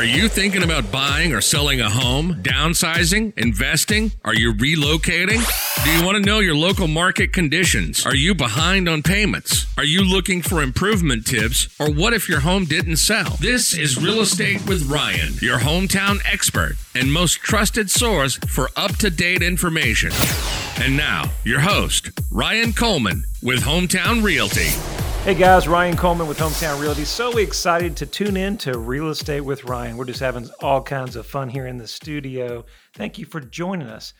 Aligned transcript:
Are 0.00 0.04
you 0.04 0.30
thinking 0.30 0.62
about 0.62 0.90
buying 0.90 1.34
or 1.34 1.42
selling 1.42 1.82
a 1.82 1.90
home, 1.90 2.36
downsizing, 2.36 3.36
investing? 3.36 4.12
Are 4.24 4.32
you 4.32 4.54
relocating? 4.54 5.44
Do 5.84 5.90
you 5.90 6.06
want 6.06 6.16
to 6.16 6.22
know 6.24 6.38
your 6.38 6.54
local 6.54 6.88
market 6.88 7.34
conditions? 7.34 8.06
Are 8.06 8.14
you 8.14 8.34
behind 8.34 8.88
on 8.88 9.02
payments? 9.02 9.66
Are 9.76 9.84
you 9.84 10.02
looking 10.02 10.40
for 10.40 10.62
improvement 10.62 11.26
tips? 11.26 11.68
Or 11.78 11.90
what 11.90 12.14
if 12.14 12.30
your 12.30 12.40
home 12.40 12.64
didn't 12.64 12.96
sell? 12.96 13.36
This 13.40 13.76
is 13.76 14.02
Real 14.02 14.22
Estate 14.22 14.66
with 14.66 14.90
Ryan, 14.90 15.34
your 15.42 15.58
hometown 15.58 16.20
expert 16.24 16.76
and 16.94 17.12
most 17.12 17.34
trusted 17.42 17.90
source 17.90 18.36
for 18.48 18.70
up 18.76 18.96
to 18.96 19.10
date 19.10 19.42
information. 19.42 20.12
And 20.80 20.96
now, 20.96 21.30
your 21.44 21.60
host, 21.60 22.08
Ryan 22.30 22.72
Coleman 22.72 23.24
with 23.42 23.60
Hometown 23.64 24.22
Realty. 24.22 24.70
Hey 25.22 25.34
guys, 25.34 25.68
Ryan 25.68 25.98
Coleman 25.98 26.26
with 26.26 26.38
Hometown 26.38 26.80
Realty. 26.80 27.04
So 27.04 27.36
excited 27.36 27.94
to 27.98 28.06
tune 28.06 28.38
in 28.38 28.56
to 28.58 28.78
Real 28.78 29.10
Estate 29.10 29.42
with 29.42 29.64
Ryan. 29.64 29.98
We're 29.98 30.06
just 30.06 30.20
having 30.20 30.48
all 30.62 30.82
kinds 30.82 31.14
of 31.14 31.26
fun 31.26 31.50
here 31.50 31.66
in 31.66 31.76
the 31.76 31.86
studio. 31.86 32.64
Thank 32.94 33.18
you 33.18 33.26
for 33.26 33.38
joining 33.38 33.86
us. 33.86 34.14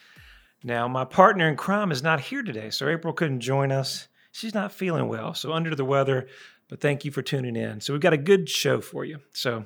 Now, 0.62 0.86
my 0.88 1.06
partner 1.06 1.48
in 1.48 1.56
crime 1.56 1.90
is 1.90 2.02
not 2.02 2.20
here 2.20 2.42
today, 2.42 2.68
so 2.68 2.86
April 2.86 3.14
couldn't 3.14 3.40
join 3.40 3.72
us. 3.72 4.08
She's 4.30 4.52
not 4.52 4.72
feeling 4.72 5.08
well, 5.08 5.32
so 5.32 5.54
under 5.54 5.74
the 5.74 5.86
weather, 5.86 6.28
but 6.68 6.82
thank 6.82 7.06
you 7.06 7.10
for 7.10 7.22
tuning 7.22 7.56
in. 7.56 7.80
So, 7.80 7.94
we've 7.94 8.02
got 8.02 8.12
a 8.12 8.18
good 8.18 8.50
show 8.50 8.82
for 8.82 9.02
you. 9.06 9.20
So, 9.32 9.64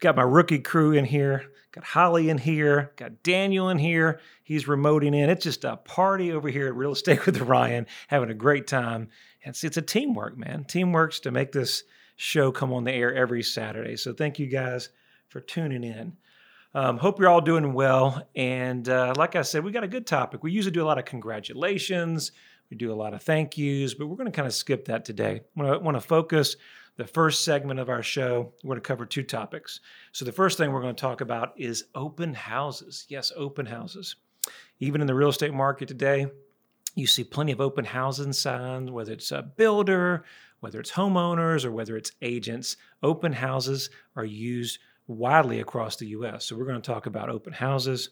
got 0.00 0.16
my 0.16 0.22
rookie 0.22 0.58
crew 0.58 0.92
in 0.92 1.06
here, 1.06 1.46
got 1.72 1.84
Holly 1.84 2.28
in 2.28 2.36
here, 2.36 2.92
got 2.96 3.22
Daniel 3.22 3.70
in 3.70 3.78
here. 3.78 4.20
He's 4.42 4.66
remoting 4.66 5.16
in. 5.16 5.30
It's 5.30 5.44
just 5.44 5.64
a 5.64 5.78
party 5.78 6.30
over 6.30 6.50
here 6.50 6.66
at 6.66 6.76
Real 6.76 6.92
Estate 6.92 7.24
with 7.26 7.40
Ryan, 7.40 7.86
having 8.08 8.28
a 8.28 8.34
great 8.34 8.66
time 8.66 9.08
it's 9.44 9.64
it's 9.64 9.76
a 9.76 9.82
teamwork, 9.82 10.36
man. 10.36 10.64
Teamworks 10.64 11.20
to 11.22 11.30
make 11.30 11.52
this 11.52 11.84
show 12.16 12.52
come 12.52 12.72
on 12.72 12.84
the 12.84 12.92
air 12.92 13.14
every 13.14 13.42
Saturday. 13.42 13.96
So 13.96 14.12
thank 14.12 14.38
you 14.38 14.46
guys 14.46 14.88
for 15.28 15.40
tuning 15.40 15.84
in. 15.84 16.16
Um, 16.74 16.98
hope 16.98 17.20
you're 17.20 17.28
all 17.28 17.40
doing 17.40 17.72
well. 17.72 18.26
And 18.34 18.88
uh, 18.88 19.14
like 19.16 19.36
I 19.36 19.42
said, 19.42 19.64
we 19.64 19.70
got 19.70 19.84
a 19.84 19.88
good 19.88 20.06
topic. 20.06 20.42
We 20.42 20.50
usually 20.50 20.72
do 20.72 20.82
a 20.82 20.86
lot 20.86 20.98
of 20.98 21.04
congratulations. 21.04 22.32
We 22.70 22.76
do 22.76 22.92
a 22.92 22.94
lot 22.94 23.14
of 23.14 23.22
thank 23.22 23.56
yous, 23.56 23.94
but 23.94 24.06
we're 24.06 24.16
going 24.16 24.30
to 24.30 24.36
kind 24.36 24.46
of 24.48 24.54
skip 24.54 24.86
that 24.86 25.04
today. 25.04 25.42
I 25.56 25.76
want 25.76 25.96
to 25.96 26.00
focus 26.00 26.56
the 26.96 27.06
first 27.06 27.44
segment 27.44 27.78
of 27.78 27.88
our 27.88 28.02
show. 28.02 28.52
We're 28.62 28.74
going 28.74 28.82
to 28.82 28.88
cover 28.88 29.06
two 29.06 29.22
topics. 29.22 29.80
So 30.12 30.24
the 30.24 30.32
first 30.32 30.58
thing 30.58 30.72
we're 30.72 30.82
going 30.82 30.94
to 30.94 31.00
talk 31.00 31.20
about 31.20 31.52
is 31.56 31.84
open 31.94 32.34
houses. 32.34 33.06
Yes, 33.08 33.32
open 33.36 33.66
houses. 33.66 34.16
Even 34.80 35.00
in 35.00 35.06
the 35.06 35.14
real 35.14 35.28
estate 35.28 35.54
market 35.54 35.88
today, 35.88 36.26
you 36.94 37.06
see 37.06 37.24
plenty 37.24 37.52
of 37.52 37.60
open 37.60 37.84
housing 37.84 38.32
signs, 38.32 38.90
whether 38.90 39.12
it's 39.12 39.32
a 39.32 39.42
builder, 39.42 40.24
whether 40.60 40.80
it's 40.80 40.92
homeowners, 40.92 41.64
or 41.64 41.72
whether 41.72 41.96
it's 41.96 42.12
agents. 42.22 42.76
Open 43.02 43.32
houses 43.32 43.90
are 44.16 44.24
used 44.24 44.78
widely 45.06 45.60
across 45.60 45.96
the 45.96 46.06
US. 46.08 46.46
So 46.46 46.56
we're 46.56 46.64
going 46.64 46.80
to 46.80 46.92
talk 46.92 47.06
about 47.06 47.28
open 47.28 47.52
houses. 47.52 48.10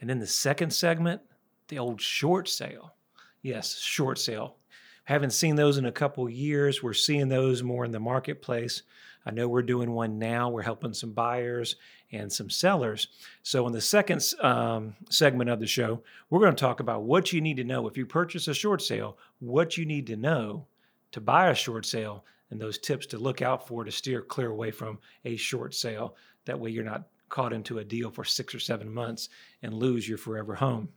And 0.00 0.08
then 0.08 0.18
the 0.18 0.26
second 0.26 0.72
segment, 0.72 1.20
the 1.68 1.78
old 1.78 2.00
short 2.00 2.48
sale. 2.48 2.94
Yes, 3.42 3.78
short 3.78 4.18
sale. 4.18 4.56
Haven't 5.04 5.32
seen 5.32 5.56
those 5.56 5.76
in 5.76 5.84
a 5.84 5.92
couple 5.92 6.28
years. 6.30 6.82
We're 6.82 6.94
seeing 6.94 7.28
those 7.28 7.62
more 7.62 7.84
in 7.84 7.90
the 7.90 8.00
marketplace. 8.00 8.82
I 9.26 9.30
know 9.32 9.48
we're 9.48 9.62
doing 9.62 9.92
one 9.92 10.18
now. 10.18 10.48
We're 10.48 10.62
helping 10.62 10.94
some 10.94 11.12
buyers 11.12 11.76
and 12.14 12.32
some 12.32 12.48
sellers. 12.48 13.08
So, 13.42 13.66
in 13.66 13.72
the 13.72 13.80
second 13.80 14.22
um, 14.40 14.94
segment 15.10 15.50
of 15.50 15.60
the 15.60 15.66
show, 15.66 16.02
we're 16.30 16.40
going 16.40 16.54
to 16.54 16.60
talk 16.60 16.80
about 16.80 17.02
what 17.02 17.32
you 17.32 17.40
need 17.40 17.56
to 17.56 17.64
know 17.64 17.86
if 17.88 17.96
you 17.96 18.06
purchase 18.06 18.48
a 18.48 18.54
short 18.54 18.82
sale, 18.82 19.18
what 19.40 19.76
you 19.76 19.84
need 19.84 20.06
to 20.06 20.16
know 20.16 20.66
to 21.12 21.20
buy 21.20 21.50
a 21.50 21.54
short 21.54 21.86
sale, 21.86 22.24
and 22.50 22.60
those 22.60 22.78
tips 22.78 23.06
to 23.06 23.18
look 23.18 23.42
out 23.42 23.66
for 23.66 23.84
to 23.84 23.90
steer 23.90 24.22
clear 24.22 24.50
away 24.50 24.70
from 24.70 24.98
a 25.24 25.36
short 25.36 25.74
sale. 25.74 26.16
That 26.44 26.58
way, 26.58 26.70
you're 26.70 26.84
not 26.84 27.08
caught 27.28 27.52
into 27.52 27.78
a 27.78 27.84
deal 27.84 28.10
for 28.10 28.24
six 28.24 28.54
or 28.54 28.60
seven 28.60 28.92
months 28.92 29.28
and 29.62 29.74
lose 29.74 30.08
your 30.08 30.18
forever 30.18 30.54
home. 30.54 30.88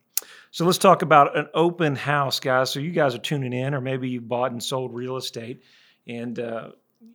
So 0.51 0.65
let's 0.65 0.77
talk 0.77 1.01
about 1.01 1.38
an 1.38 1.47
open 1.53 1.95
house, 1.95 2.39
guys. 2.39 2.72
So 2.72 2.79
you 2.79 2.91
guys 2.91 3.16
are 3.16 3.19
tuning 3.19 3.53
in, 3.53 3.73
or 3.73 3.81
maybe 3.81 4.09
you 4.09 4.22
bought 4.22 4.51
and 4.51 4.63
sold 4.63 4.94
real 4.94 5.17
estate, 5.17 5.63
and 6.07 6.39
uh, 6.39 6.72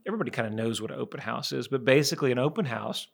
everybody 0.07 0.31
kind 0.31 0.49
of 0.49 0.55
knows 0.55 0.81
what 0.81 0.91
an 0.91 0.99
open 0.99 1.21
house 1.21 1.53
is, 1.53 1.69
but 1.69 1.85
basically, 1.85 2.33
an 2.33 2.39
open 2.39 2.65
house 2.65 3.09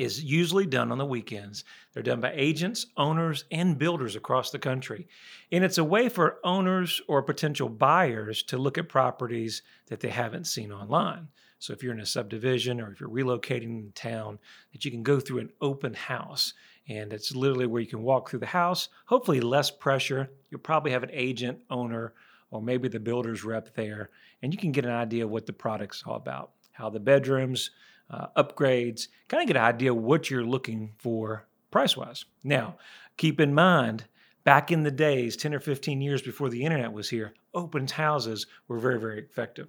is 0.00 0.24
usually 0.24 0.66
done 0.66 0.90
on 0.90 0.98
the 0.98 1.06
weekends. 1.06 1.64
They're 1.92 2.02
done 2.02 2.20
by 2.20 2.32
agents, 2.34 2.86
owners, 2.96 3.44
and 3.50 3.78
builders 3.78 4.16
across 4.16 4.50
the 4.50 4.58
country. 4.58 5.06
And 5.52 5.62
it's 5.62 5.78
a 5.78 5.84
way 5.84 6.08
for 6.08 6.38
owners 6.44 7.00
or 7.08 7.22
potential 7.22 7.68
buyers 7.68 8.42
to 8.44 8.58
look 8.58 8.78
at 8.78 8.88
properties 8.88 9.62
that 9.86 10.00
they 10.00 10.08
haven't 10.08 10.46
seen 10.46 10.72
online. 10.72 11.28
So 11.58 11.72
if 11.72 11.82
you're 11.82 11.92
in 11.92 12.00
a 12.00 12.06
subdivision 12.06 12.80
or 12.80 12.90
if 12.90 13.00
you're 13.00 13.10
relocating 13.10 13.80
in 13.80 13.92
town, 13.94 14.38
that 14.72 14.84
you 14.84 14.90
can 14.90 15.02
go 15.02 15.20
through 15.20 15.40
an 15.40 15.52
open 15.60 15.94
house. 15.94 16.54
And 16.88 17.12
it's 17.12 17.34
literally 17.36 17.66
where 17.66 17.82
you 17.82 17.88
can 17.88 18.02
walk 18.02 18.30
through 18.30 18.40
the 18.40 18.46
house, 18.46 18.88
hopefully 19.04 19.40
less 19.40 19.70
pressure. 19.70 20.30
You'll 20.50 20.60
probably 20.60 20.92
have 20.92 21.02
an 21.02 21.10
agent, 21.12 21.60
owner, 21.68 22.14
or 22.50 22.60
maybe 22.60 22.88
the 22.88 22.98
builder's 22.98 23.44
rep 23.44 23.74
there, 23.74 24.10
and 24.42 24.52
you 24.52 24.58
can 24.58 24.72
get 24.72 24.84
an 24.84 24.90
idea 24.90 25.24
of 25.24 25.30
what 25.30 25.46
the 25.46 25.52
product's 25.52 26.02
all 26.04 26.16
about, 26.16 26.50
how 26.72 26.90
the 26.90 26.98
bedrooms, 26.98 27.70
uh, 28.10 28.26
upgrades, 28.36 29.08
kind 29.28 29.42
of 29.42 29.46
get 29.46 29.56
an 29.56 29.62
idea 29.62 29.94
what 29.94 30.30
you're 30.30 30.44
looking 30.44 30.92
for 30.98 31.46
price 31.70 31.96
wise. 31.96 32.24
Now, 32.42 32.76
keep 33.16 33.40
in 33.40 33.54
mind, 33.54 34.04
back 34.44 34.72
in 34.72 34.82
the 34.82 34.90
days, 34.90 35.36
10 35.36 35.54
or 35.54 35.60
15 35.60 36.00
years 36.00 36.22
before 36.22 36.48
the 36.48 36.64
internet 36.64 36.92
was 36.92 37.08
here, 37.08 37.34
open 37.54 37.86
houses 37.86 38.46
were 38.68 38.78
very, 38.78 38.98
very 38.98 39.20
effective. 39.20 39.68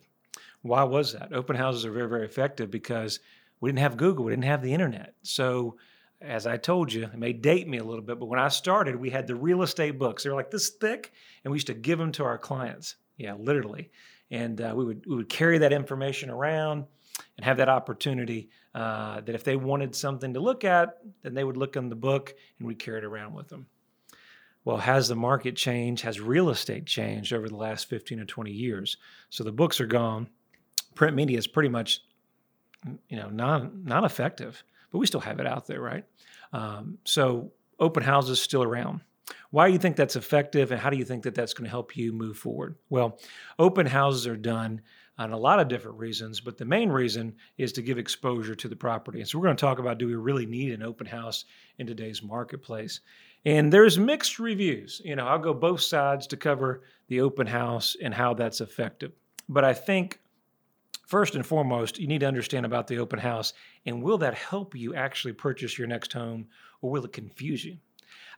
Why 0.63 0.83
was 0.83 1.13
that? 1.13 1.33
Open 1.33 1.55
houses 1.55 1.85
are 1.85 1.91
very, 1.91 2.09
very 2.09 2.25
effective 2.25 2.71
because 2.71 3.19
we 3.59 3.69
didn't 3.69 3.79
have 3.79 3.97
Google, 3.97 4.25
we 4.25 4.31
didn't 4.31 4.45
have 4.45 4.61
the 4.61 4.73
internet. 4.73 5.15
So, 5.23 5.77
as 6.19 6.45
I 6.45 6.57
told 6.57 6.93
you, 6.93 7.05
it 7.05 7.17
may 7.17 7.33
date 7.33 7.67
me 7.67 7.79
a 7.79 7.83
little 7.83 8.03
bit, 8.03 8.19
but 8.19 8.27
when 8.27 8.39
I 8.39 8.49
started, 8.49 8.95
we 8.95 9.09
had 9.09 9.25
the 9.25 9.35
real 9.35 9.63
estate 9.63 9.97
books. 9.97 10.21
They 10.21 10.29
were 10.29 10.35
like 10.35 10.51
this 10.51 10.69
thick, 10.69 11.11
and 11.43 11.51
we 11.51 11.55
used 11.55 11.67
to 11.67 11.73
give 11.73 11.97
them 11.97 12.11
to 12.11 12.23
our 12.23 12.37
clients. 12.37 12.95
Yeah, 13.17 13.33
literally. 13.39 13.89
And 14.29 14.61
uh, 14.61 14.73
we 14.75 14.85
would 14.85 15.03
we 15.07 15.15
would 15.15 15.29
carry 15.29 15.57
that 15.57 15.73
information 15.73 16.29
around 16.29 16.85
and 17.37 17.45
have 17.45 17.57
that 17.57 17.69
opportunity 17.69 18.49
uh, 18.73 19.21
that 19.21 19.35
if 19.35 19.43
they 19.43 19.55
wanted 19.55 19.95
something 19.95 20.33
to 20.33 20.39
look 20.39 20.63
at, 20.63 20.97
then 21.21 21.33
they 21.33 21.43
would 21.43 21.57
look 21.57 21.75
in 21.75 21.89
the 21.89 21.95
book, 21.95 22.33
and 22.59 22.67
we 22.67 22.75
carry 22.75 22.99
it 22.99 23.03
around 23.03 23.33
with 23.33 23.47
them. 23.47 23.67
Well, 24.63 24.77
has 24.77 25.07
the 25.07 25.15
market 25.15 25.55
changed? 25.55 26.03
Has 26.03 26.19
real 26.19 26.49
estate 26.49 26.85
changed 26.85 27.33
over 27.33 27.49
the 27.49 27.55
last 27.55 27.89
15 27.89 28.19
or 28.19 28.25
20 28.25 28.51
years? 28.51 28.97
So 29.29 29.43
the 29.43 29.51
books 29.51 29.81
are 29.81 29.87
gone. 29.87 30.29
Print 30.93 31.15
media 31.15 31.37
is 31.37 31.47
pretty 31.47 31.69
much, 31.69 32.01
you 33.07 33.17
know, 33.17 33.29
non 33.29 33.83
non 33.85 34.05
effective 34.05 34.63
but 34.91 34.99
we 34.99 35.07
still 35.07 35.19
have 35.21 35.39
it 35.39 35.47
out 35.47 35.65
there, 35.65 35.81
right? 35.81 36.05
Um, 36.53 36.97
so 37.05 37.51
open 37.79 38.03
houses 38.03 38.41
still 38.41 38.63
around. 38.63 39.01
Why 39.49 39.67
do 39.67 39.73
you 39.73 39.79
think 39.79 39.95
that's 39.95 40.17
effective, 40.17 40.71
and 40.71 40.79
how 40.79 40.89
do 40.89 40.97
you 40.97 41.05
think 41.05 41.23
that 41.23 41.35
that's 41.35 41.53
going 41.53 41.65
to 41.65 41.69
help 41.69 41.95
you 41.95 42.11
move 42.11 42.37
forward? 42.37 42.75
Well, 42.89 43.19
open 43.57 43.85
houses 43.85 44.27
are 44.27 44.35
done 44.35 44.81
on 45.17 45.33
a 45.33 45.37
lot 45.37 45.59
of 45.59 45.67
different 45.67 45.97
reasons, 45.97 46.39
but 46.39 46.57
the 46.57 46.65
main 46.65 46.89
reason 46.89 47.35
is 47.57 47.71
to 47.73 47.81
give 47.81 47.97
exposure 47.97 48.55
to 48.55 48.67
the 48.67 48.75
property. 48.75 49.19
And 49.19 49.27
so 49.27 49.37
we're 49.37 49.45
going 49.45 49.57
to 49.57 49.61
talk 49.61 49.79
about 49.79 49.97
do 49.97 50.07
we 50.07 50.15
really 50.15 50.45
need 50.45 50.71
an 50.71 50.83
open 50.83 51.05
house 51.05 51.45
in 51.77 51.85
today's 51.85 52.23
marketplace? 52.23 53.01
And 53.45 53.71
there's 53.71 53.97
mixed 53.97 54.39
reviews. 54.39 55.01
You 55.03 55.15
know, 55.15 55.27
I'll 55.27 55.39
go 55.39 55.53
both 55.53 55.81
sides 55.81 56.27
to 56.27 56.37
cover 56.37 56.83
the 57.07 57.21
open 57.21 57.47
house 57.47 57.95
and 58.01 58.13
how 58.13 58.33
that's 58.33 58.61
effective. 58.61 59.11
But 59.49 59.63
I 59.63 59.73
think 59.73 60.19
first 61.07 61.35
and 61.35 61.45
foremost, 61.45 61.99
you 61.99 62.07
need 62.07 62.21
to 62.21 62.27
understand 62.27 62.65
about 62.65 62.87
the 62.87 62.99
open 62.99 63.19
house 63.19 63.53
and 63.85 64.01
will 64.01 64.17
that 64.19 64.33
help 64.33 64.75
you 64.75 64.95
actually 64.95 65.33
purchase 65.33 65.77
your 65.77 65.87
next 65.87 66.13
home 66.13 66.47
or 66.81 66.91
will 66.91 67.05
it 67.05 67.13
confuse 67.13 67.65
you? 67.65 67.77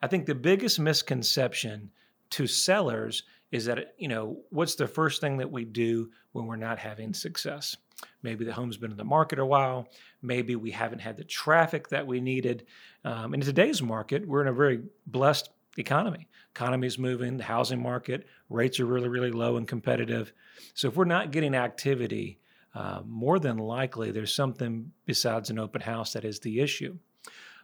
I 0.02 0.08
think 0.08 0.26
the 0.26 0.36
biggest 0.36 0.80
misconception 0.80 1.92
to 2.32 2.48
sellers 2.48 3.24
is 3.54 3.66
that, 3.66 3.94
you 4.00 4.08
know, 4.08 4.40
what's 4.50 4.74
the 4.74 4.88
first 4.88 5.22
thing 5.22 5.38
that 5.38 5.52
we 5.52 5.64
do 5.64 6.10
when 6.32 6.48
we're 6.48 6.56
not 6.56 6.80
having 6.80 7.14
success? 7.14 7.78
Maybe 8.24 8.46
the 8.46 8.52
home's 8.52 8.78
been 8.78 8.90
in 8.90 8.98
the 8.98 9.04
market 9.04 9.38
a 9.38 9.46
while. 9.46 9.88
Maybe 10.24 10.56
we 10.56 10.72
haven't 10.72 11.02
had 11.02 11.18
the 11.18 11.24
traffic 11.24 11.88
that 11.90 12.08
we 12.08 12.20
needed. 12.20 12.66
Um, 13.06 13.36
in 13.36 13.42
today's 13.42 13.80
market, 13.80 14.28
we're 14.28 14.42
in 14.42 14.48
a 14.48 14.54
very 14.54 14.82
blessed 15.06 15.52
economy. 15.78 16.28
Economy 16.50 16.88
is 16.88 16.98
moving, 16.98 17.38
the 17.38 17.44
housing 17.44 17.80
market, 17.80 18.26
rates 18.50 18.80
are 18.80 18.88
really, 18.88 19.08
really 19.08 19.32
low 19.32 19.58
and 19.58 19.68
competitive. 19.68 20.34
So 20.74 20.88
if 20.88 20.96
we're 20.96 21.06
not 21.06 21.30
getting 21.30 21.54
activity, 21.54 22.40
uh, 22.74 23.02
more 23.06 23.38
than 23.38 23.58
likely 23.58 24.10
there's 24.10 24.34
something 24.34 24.92
besides 25.06 25.52
an 25.52 25.60
open 25.60 25.82
house 25.82 26.14
that 26.14 26.26
is 26.26 26.40
the 26.40 26.60
issue. 26.60 26.98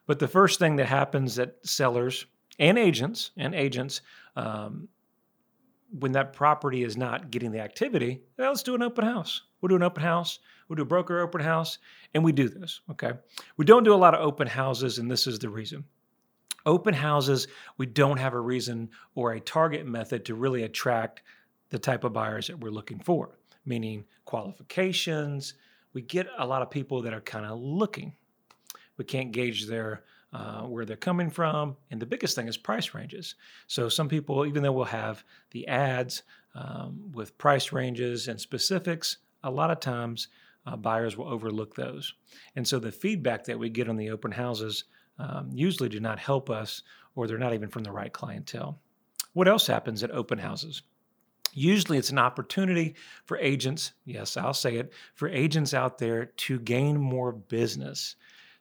But 0.05 0.19
the 0.19 0.27
first 0.27 0.59
thing 0.59 0.75
that 0.75 0.85
happens 0.85 1.35
that 1.37 1.55
sellers 1.63 2.27
and 2.59 2.77
agents 2.77 3.31
and 3.37 3.55
agents, 3.55 4.01
um, 4.35 4.87
when 5.97 6.11
that 6.13 6.33
property 6.33 6.83
is 6.83 6.97
not 6.97 7.31
getting 7.31 7.51
the 7.51 7.59
activity, 7.59 8.21
well, 8.37 8.49
let's 8.49 8.63
do 8.63 8.75
an 8.75 8.83
open 8.83 9.05
house. 9.05 9.41
We'll 9.61 9.69
do 9.69 9.75
an 9.75 9.83
open 9.83 10.03
house. 10.03 10.39
We'll 10.67 10.77
do 10.77 10.83
a 10.83 10.85
broker 10.85 11.19
open 11.19 11.41
house, 11.41 11.79
and 12.13 12.23
we 12.23 12.31
do 12.31 12.47
this. 12.47 12.81
Okay, 12.91 13.13
we 13.57 13.65
don't 13.65 13.83
do 13.83 13.93
a 13.93 13.95
lot 13.95 14.13
of 14.13 14.21
open 14.21 14.47
houses, 14.47 14.99
and 14.99 15.09
this 15.09 15.25
is 15.25 15.39
the 15.39 15.49
reason. 15.49 15.83
Open 16.65 16.93
houses, 16.93 17.47
we 17.77 17.85
don't 17.85 18.17
have 18.17 18.33
a 18.33 18.39
reason 18.39 18.89
or 19.15 19.33
a 19.33 19.39
target 19.39 19.87
method 19.87 20.25
to 20.25 20.35
really 20.35 20.63
attract 20.63 21.23
the 21.69 21.79
type 21.79 22.03
of 22.03 22.13
buyers 22.13 22.47
that 22.47 22.59
we're 22.59 22.69
looking 22.69 22.99
for 22.99 23.39
meaning 23.65 24.03
qualifications. 24.25 25.53
We 25.93 26.01
get 26.01 26.27
a 26.37 26.45
lot 26.45 26.61
of 26.61 26.69
people 26.69 27.01
that 27.03 27.13
are 27.13 27.21
kind 27.21 27.45
of 27.45 27.59
looking. 27.59 28.13
We 28.97 29.05
can't 29.05 29.31
gauge 29.31 29.67
their 29.67 30.03
uh, 30.31 30.61
where 30.61 30.85
they're 30.85 30.95
coming 30.95 31.29
from, 31.29 31.75
and 31.91 31.99
the 31.99 32.05
biggest 32.05 32.35
thing 32.35 32.47
is 32.47 32.57
price 32.57 32.93
ranges. 32.93 33.35
So 33.67 33.89
some 33.89 34.07
people, 34.07 34.45
even 34.45 34.63
though 34.63 34.71
we'll 34.71 34.85
have 34.85 35.23
the 35.51 35.67
ads 35.67 36.23
um, 36.55 37.11
with 37.13 37.37
price 37.37 37.71
ranges 37.71 38.27
and 38.27 38.39
specifics, 38.39 39.17
a 39.43 39.51
lot 39.51 39.71
of 39.71 39.79
times 39.79 40.27
uh, 40.65 40.75
buyers 40.75 41.17
will 41.17 41.27
overlook 41.27 41.75
those. 41.75 42.13
And 42.55 42.67
so 42.67 42.79
the 42.79 42.91
feedback 42.91 43.45
that 43.45 43.57
we 43.57 43.69
get 43.69 43.89
on 43.89 43.97
the 43.97 44.11
open 44.11 44.31
houses 44.31 44.83
um, 45.17 45.49
usually 45.51 45.89
do 45.89 45.99
not 45.99 46.19
help 46.19 46.49
us, 46.49 46.83
or 47.15 47.27
they're 47.27 47.37
not 47.37 47.53
even 47.53 47.69
from 47.69 47.83
the 47.83 47.91
right 47.91 48.13
clientele. 48.13 48.79
What 49.33 49.47
else 49.47 49.67
happens 49.67 50.03
at 50.03 50.11
open 50.11 50.37
houses? 50.37 50.83
Usually, 51.53 51.97
it's 51.97 52.11
an 52.11 52.19
opportunity 52.19 52.95
for 53.25 53.37
agents, 53.37 53.93
yes, 54.05 54.37
I'll 54.37 54.53
say 54.53 54.75
it, 54.75 54.93
for 55.15 55.27
agents 55.27 55.73
out 55.73 55.97
there 55.97 56.25
to 56.25 56.59
gain 56.59 56.97
more 56.97 57.31
business. 57.31 58.15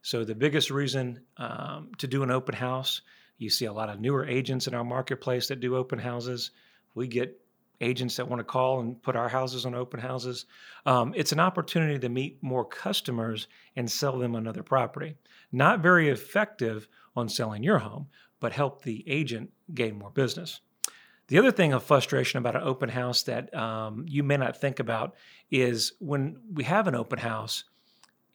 So, 0.09 0.25
the 0.25 0.35
biggest 0.35 0.71
reason 0.71 1.21
um, 1.37 1.91
to 1.99 2.07
do 2.07 2.23
an 2.23 2.31
open 2.31 2.55
house, 2.55 3.03
you 3.37 3.51
see 3.51 3.67
a 3.67 3.73
lot 3.75 3.91
of 3.91 4.01
newer 4.01 4.25
agents 4.27 4.67
in 4.67 4.73
our 4.73 4.83
marketplace 4.83 5.49
that 5.49 5.61
do 5.61 5.77
open 5.77 5.99
houses. 5.99 6.51
We 6.95 7.09
get 7.09 7.39
agents 7.83 8.17
that 8.17 8.27
want 8.27 8.41
to 8.41 8.45
call 8.45 8.81
and 8.81 9.03
put 9.03 9.17
our 9.17 9.29
houses 9.29 9.67
on 9.67 9.75
open 9.75 10.01
houses. 10.01 10.47
Um, 10.87 11.13
it's 11.15 11.33
an 11.33 11.41
opportunity 11.41 11.99
to 11.99 12.09
meet 12.09 12.43
more 12.43 12.65
customers 12.65 13.49
and 13.77 13.91
sell 13.91 14.19
them 14.19 14.35
another 14.35 14.63
property. 14.63 15.15
Not 15.53 15.81
very 15.81 16.09
effective 16.09 16.89
on 17.15 17.29
selling 17.29 17.63
your 17.63 17.81
home, 17.81 18.07
but 18.41 18.55
help 18.55 18.85
the 18.85 19.05
agent 19.07 19.51
gain 19.75 19.99
more 19.99 20.11
business. 20.11 20.63
The 21.27 21.37
other 21.37 21.53
thing 21.53 21.75
of 21.75 21.83
frustration 21.83 22.39
about 22.39 22.57
an 22.57 22.63
open 22.63 22.89
house 22.89 23.25
that 23.25 23.55
um, 23.55 24.07
you 24.09 24.23
may 24.23 24.39
not 24.39 24.59
think 24.59 24.81
about 24.81 25.17
is 25.51 25.93
when 25.99 26.39
we 26.51 26.65
have 26.65 26.89
an 26.89 26.95
open 26.95 27.19
house, 27.19 27.65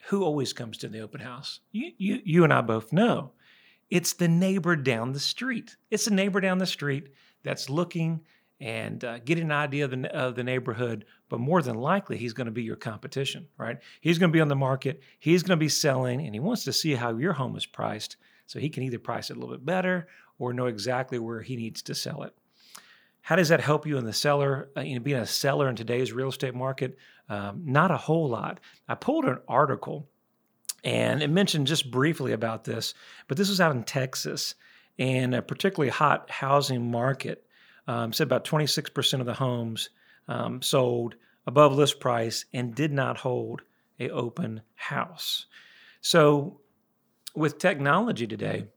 who 0.07 0.23
always 0.23 0.53
comes 0.53 0.77
to 0.79 0.87
the 0.87 0.99
open 0.99 1.21
house? 1.21 1.59
You, 1.71 1.91
you, 1.97 2.19
you 2.23 2.43
and 2.43 2.53
I 2.53 2.61
both 2.61 2.91
know. 2.91 3.31
It's 3.89 4.13
the 4.13 4.27
neighbor 4.27 4.75
down 4.75 5.11
the 5.11 5.19
street. 5.19 5.75
It's 5.91 6.05
the 6.05 6.11
neighbor 6.11 6.41
down 6.41 6.57
the 6.57 6.65
street 6.65 7.09
that's 7.43 7.69
looking 7.69 8.21
and 8.59 9.03
uh, 9.03 9.19
an 9.27 9.51
idea 9.51 9.85
of 9.85 9.91
the, 9.91 10.15
of 10.15 10.35
the 10.35 10.43
neighborhood. 10.43 11.05
But 11.29 11.39
more 11.39 11.61
than 11.61 11.75
likely, 11.75 12.17
he's 12.17 12.33
going 12.33 12.45
to 12.45 12.51
be 12.51 12.63
your 12.63 12.75
competition, 12.75 13.47
right? 13.57 13.77
He's 14.01 14.17
going 14.17 14.31
to 14.31 14.33
be 14.33 14.41
on 14.41 14.47
the 14.47 14.55
market, 14.55 15.01
he's 15.19 15.43
going 15.43 15.57
to 15.57 15.63
be 15.63 15.69
selling, 15.69 16.25
and 16.25 16.33
he 16.33 16.39
wants 16.39 16.63
to 16.63 16.73
see 16.73 16.93
how 16.93 17.15
your 17.15 17.33
home 17.33 17.55
is 17.55 17.65
priced 17.65 18.17
so 18.45 18.59
he 18.59 18.69
can 18.69 18.83
either 18.83 18.99
price 18.99 19.29
it 19.29 19.37
a 19.37 19.39
little 19.39 19.55
bit 19.55 19.65
better 19.65 20.07
or 20.39 20.53
know 20.53 20.67
exactly 20.67 21.19
where 21.19 21.41
he 21.41 21.55
needs 21.55 21.81
to 21.83 21.95
sell 21.95 22.23
it. 22.23 22.33
How 23.21 23.37
does 23.37 23.49
that 23.49 23.61
help 23.61 23.87
you 23.87 23.97
in 23.97 24.05
the 24.05 24.13
seller, 24.13 24.69
uh, 24.75 24.81
you 24.81 24.95
know, 24.95 25.01
being 25.01 25.17
a 25.17 25.25
seller 25.25 25.69
in 25.69 25.75
today's 25.75 26.11
real 26.11 26.29
estate 26.29 26.53
market? 26.53 26.97
Um, 27.29 27.63
not 27.65 27.91
a 27.91 27.97
whole 27.97 28.29
lot. 28.29 28.59
I 28.87 28.95
pulled 28.95 29.25
an 29.25 29.39
article 29.47 30.09
and 30.83 31.23
it 31.23 31.29
mentioned 31.29 31.67
just 31.67 31.89
briefly 31.89 32.33
about 32.33 32.65
this, 32.65 32.93
but 33.27 33.37
this 33.37 33.49
was 33.49 33.61
out 33.61 33.75
in 33.75 33.83
Texas 33.83 34.55
and 34.99 35.33
a 35.33 35.41
particularly 35.41 35.89
hot 35.89 36.29
housing 36.29 36.91
market. 36.91 37.45
Um, 37.87 38.13
said 38.13 38.27
about 38.27 38.45
26% 38.45 39.19
of 39.19 39.25
the 39.25 39.33
homes 39.33 39.89
um, 40.27 40.61
sold 40.61 41.15
above 41.45 41.75
list 41.75 41.99
price 41.99 42.45
and 42.53 42.73
did 42.73 42.93
not 42.93 43.17
hold 43.17 43.61
a 43.99 44.09
open 44.09 44.61
house. 44.75 45.47
So 46.01 46.61
with 47.35 47.57
technology 47.57 48.27
today, 48.27 48.67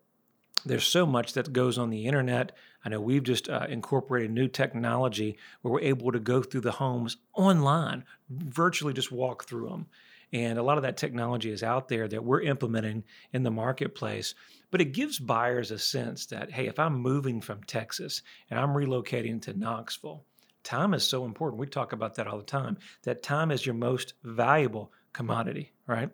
there's 0.64 0.84
so 0.84 1.06
much 1.06 1.34
that 1.34 1.52
goes 1.52 1.78
on 1.78 1.90
the 1.90 2.06
internet. 2.06 2.52
I 2.84 2.88
know 2.88 3.00
we've 3.00 3.22
just 3.22 3.48
uh, 3.48 3.66
incorporated 3.68 4.30
new 4.30 4.48
technology 4.48 5.38
where 5.62 5.72
we're 5.72 5.80
able 5.80 6.12
to 6.12 6.20
go 6.20 6.42
through 6.42 6.62
the 6.62 6.72
homes 6.72 7.18
online, 7.34 8.04
virtually 8.30 8.92
just 8.92 9.12
walk 9.12 9.44
through 9.44 9.68
them. 9.68 9.86
And 10.32 10.58
a 10.58 10.62
lot 10.62 10.76
of 10.76 10.82
that 10.82 10.96
technology 10.96 11.50
is 11.50 11.62
out 11.62 11.88
there 11.88 12.08
that 12.08 12.24
we're 12.24 12.42
implementing 12.42 13.04
in 13.32 13.42
the 13.42 13.50
marketplace. 13.50 14.34
But 14.70 14.80
it 14.80 14.92
gives 14.92 15.18
buyers 15.18 15.70
a 15.70 15.78
sense 15.78 16.26
that, 16.26 16.50
hey, 16.50 16.66
if 16.66 16.78
I'm 16.78 16.98
moving 16.98 17.40
from 17.40 17.62
Texas 17.64 18.22
and 18.50 18.58
I'm 18.58 18.70
relocating 18.70 19.40
to 19.42 19.56
Knoxville, 19.56 20.24
time 20.64 20.94
is 20.94 21.04
so 21.04 21.24
important. 21.24 21.60
We 21.60 21.66
talk 21.68 21.92
about 21.92 22.16
that 22.16 22.26
all 22.26 22.38
the 22.38 22.44
time. 22.44 22.76
That 23.04 23.22
time 23.22 23.52
is 23.52 23.64
your 23.64 23.76
most 23.76 24.14
valuable 24.24 24.92
commodity, 25.12 25.72
right? 25.86 26.10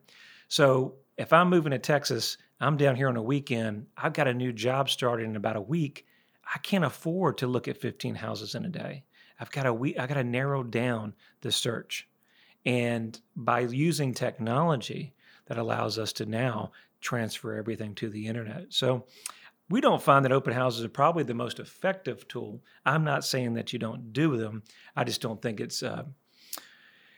So 0.49 0.97
if 1.17 1.33
I'm 1.33 1.49
moving 1.49 1.73
to 1.73 1.79
Texas, 1.79 2.37
I'm 2.63 2.77
down 2.77 2.95
here 2.95 3.09
on 3.09 3.17
a 3.17 3.23
weekend, 3.23 3.87
I've 3.97 4.13
got 4.13 4.29
a 4.29 4.35
new 4.35 4.53
job 4.53 4.89
starting 4.89 5.31
in 5.31 5.37
about 5.37 5.57
a 5.57 5.61
week. 5.61 6.07
I 6.55 6.59
can't 6.59 6.85
afford 6.85 7.39
to 7.39 7.47
look 7.47 7.67
at 7.67 7.81
15 7.81 8.15
houses 8.15 8.55
in 8.55 8.65
a 8.65 8.69
day. 8.69 9.05
I've 9.41 9.51
got 9.51 9.65
to 9.65 9.75
we 9.75 9.99
I 9.99 10.07
got 10.07 10.15
to 10.15 10.25
narrow 10.25 10.63
down 10.63 11.15
the 11.41 11.51
search. 11.51 12.09
And 12.65 13.19
by 13.35 13.61
using 13.61 14.15
technology 14.15 15.15
that 15.47 15.59
allows 15.59 15.99
us 15.99 16.13
to 16.15 16.27
now 16.27 16.71
transfer 17.01 17.55
everything 17.55 17.97
to 17.97 18.09
the 18.09 18.29
internet. 18.29 18.67
So 18.69 19.07
we 19.69 19.81
don't 19.81 20.03
find 20.03 20.25
that 20.25 20.33
open 20.33 20.53
houses 20.53 20.85
are 20.85 20.89
probably 20.89 21.25
the 21.25 21.35
most 21.35 21.59
effective 21.59 22.29
tool. 22.29 22.63
I'm 22.87 23.03
not 23.03 23.25
saying 23.25 23.55
that 23.55 23.73
you 23.73 23.81
don't 23.81 24.13
do 24.13 24.37
them. 24.37 24.63
I 24.95 25.03
just 25.03 25.21
don't 25.21 25.43
think 25.43 25.61
it's 25.61 25.83
uh, 25.83 26.05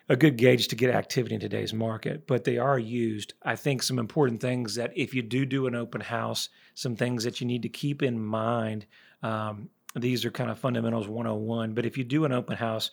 a 0.09 0.17
good 0.17 0.37
gauge 0.37 0.69
to 0.69 0.77
get 0.77 0.95
activity 0.95 1.35
in 1.35 1.41
today's 1.41 1.73
market, 1.73 2.27
but 2.27 2.45
they 2.45 2.59
are 2.59 2.79
used. 2.79 3.35
I 3.43 3.57
think 3.57 3.83
some 3.83 3.99
important 3.99 4.41
things 4.41 4.75
that 4.75 4.93
if 4.95 5.15
you 5.15 5.23
do 5.23 5.47
do 5.47 5.67
an 5.67 5.75
open 5.75 6.01
house, 6.01 6.51
some 6.75 6.95
things 6.95 7.25
that 7.25 7.41
you 7.41 7.47
need 7.47 7.63
to 7.63 7.69
keep 7.69 8.03
in 8.03 8.21
mind. 8.21 8.87
Um, 9.23 9.71
these 9.97 10.25
are 10.25 10.31
kind 10.31 10.51
of 10.51 10.59
fundamentals 10.59 11.09
101, 11.09 11.73
but 11.73 11.87
if 11.87 11.97
you 11.97 12.05
do 12.05 12.25
an 12.25 12.33
open 12.33 12.57
house, 12.57 12.91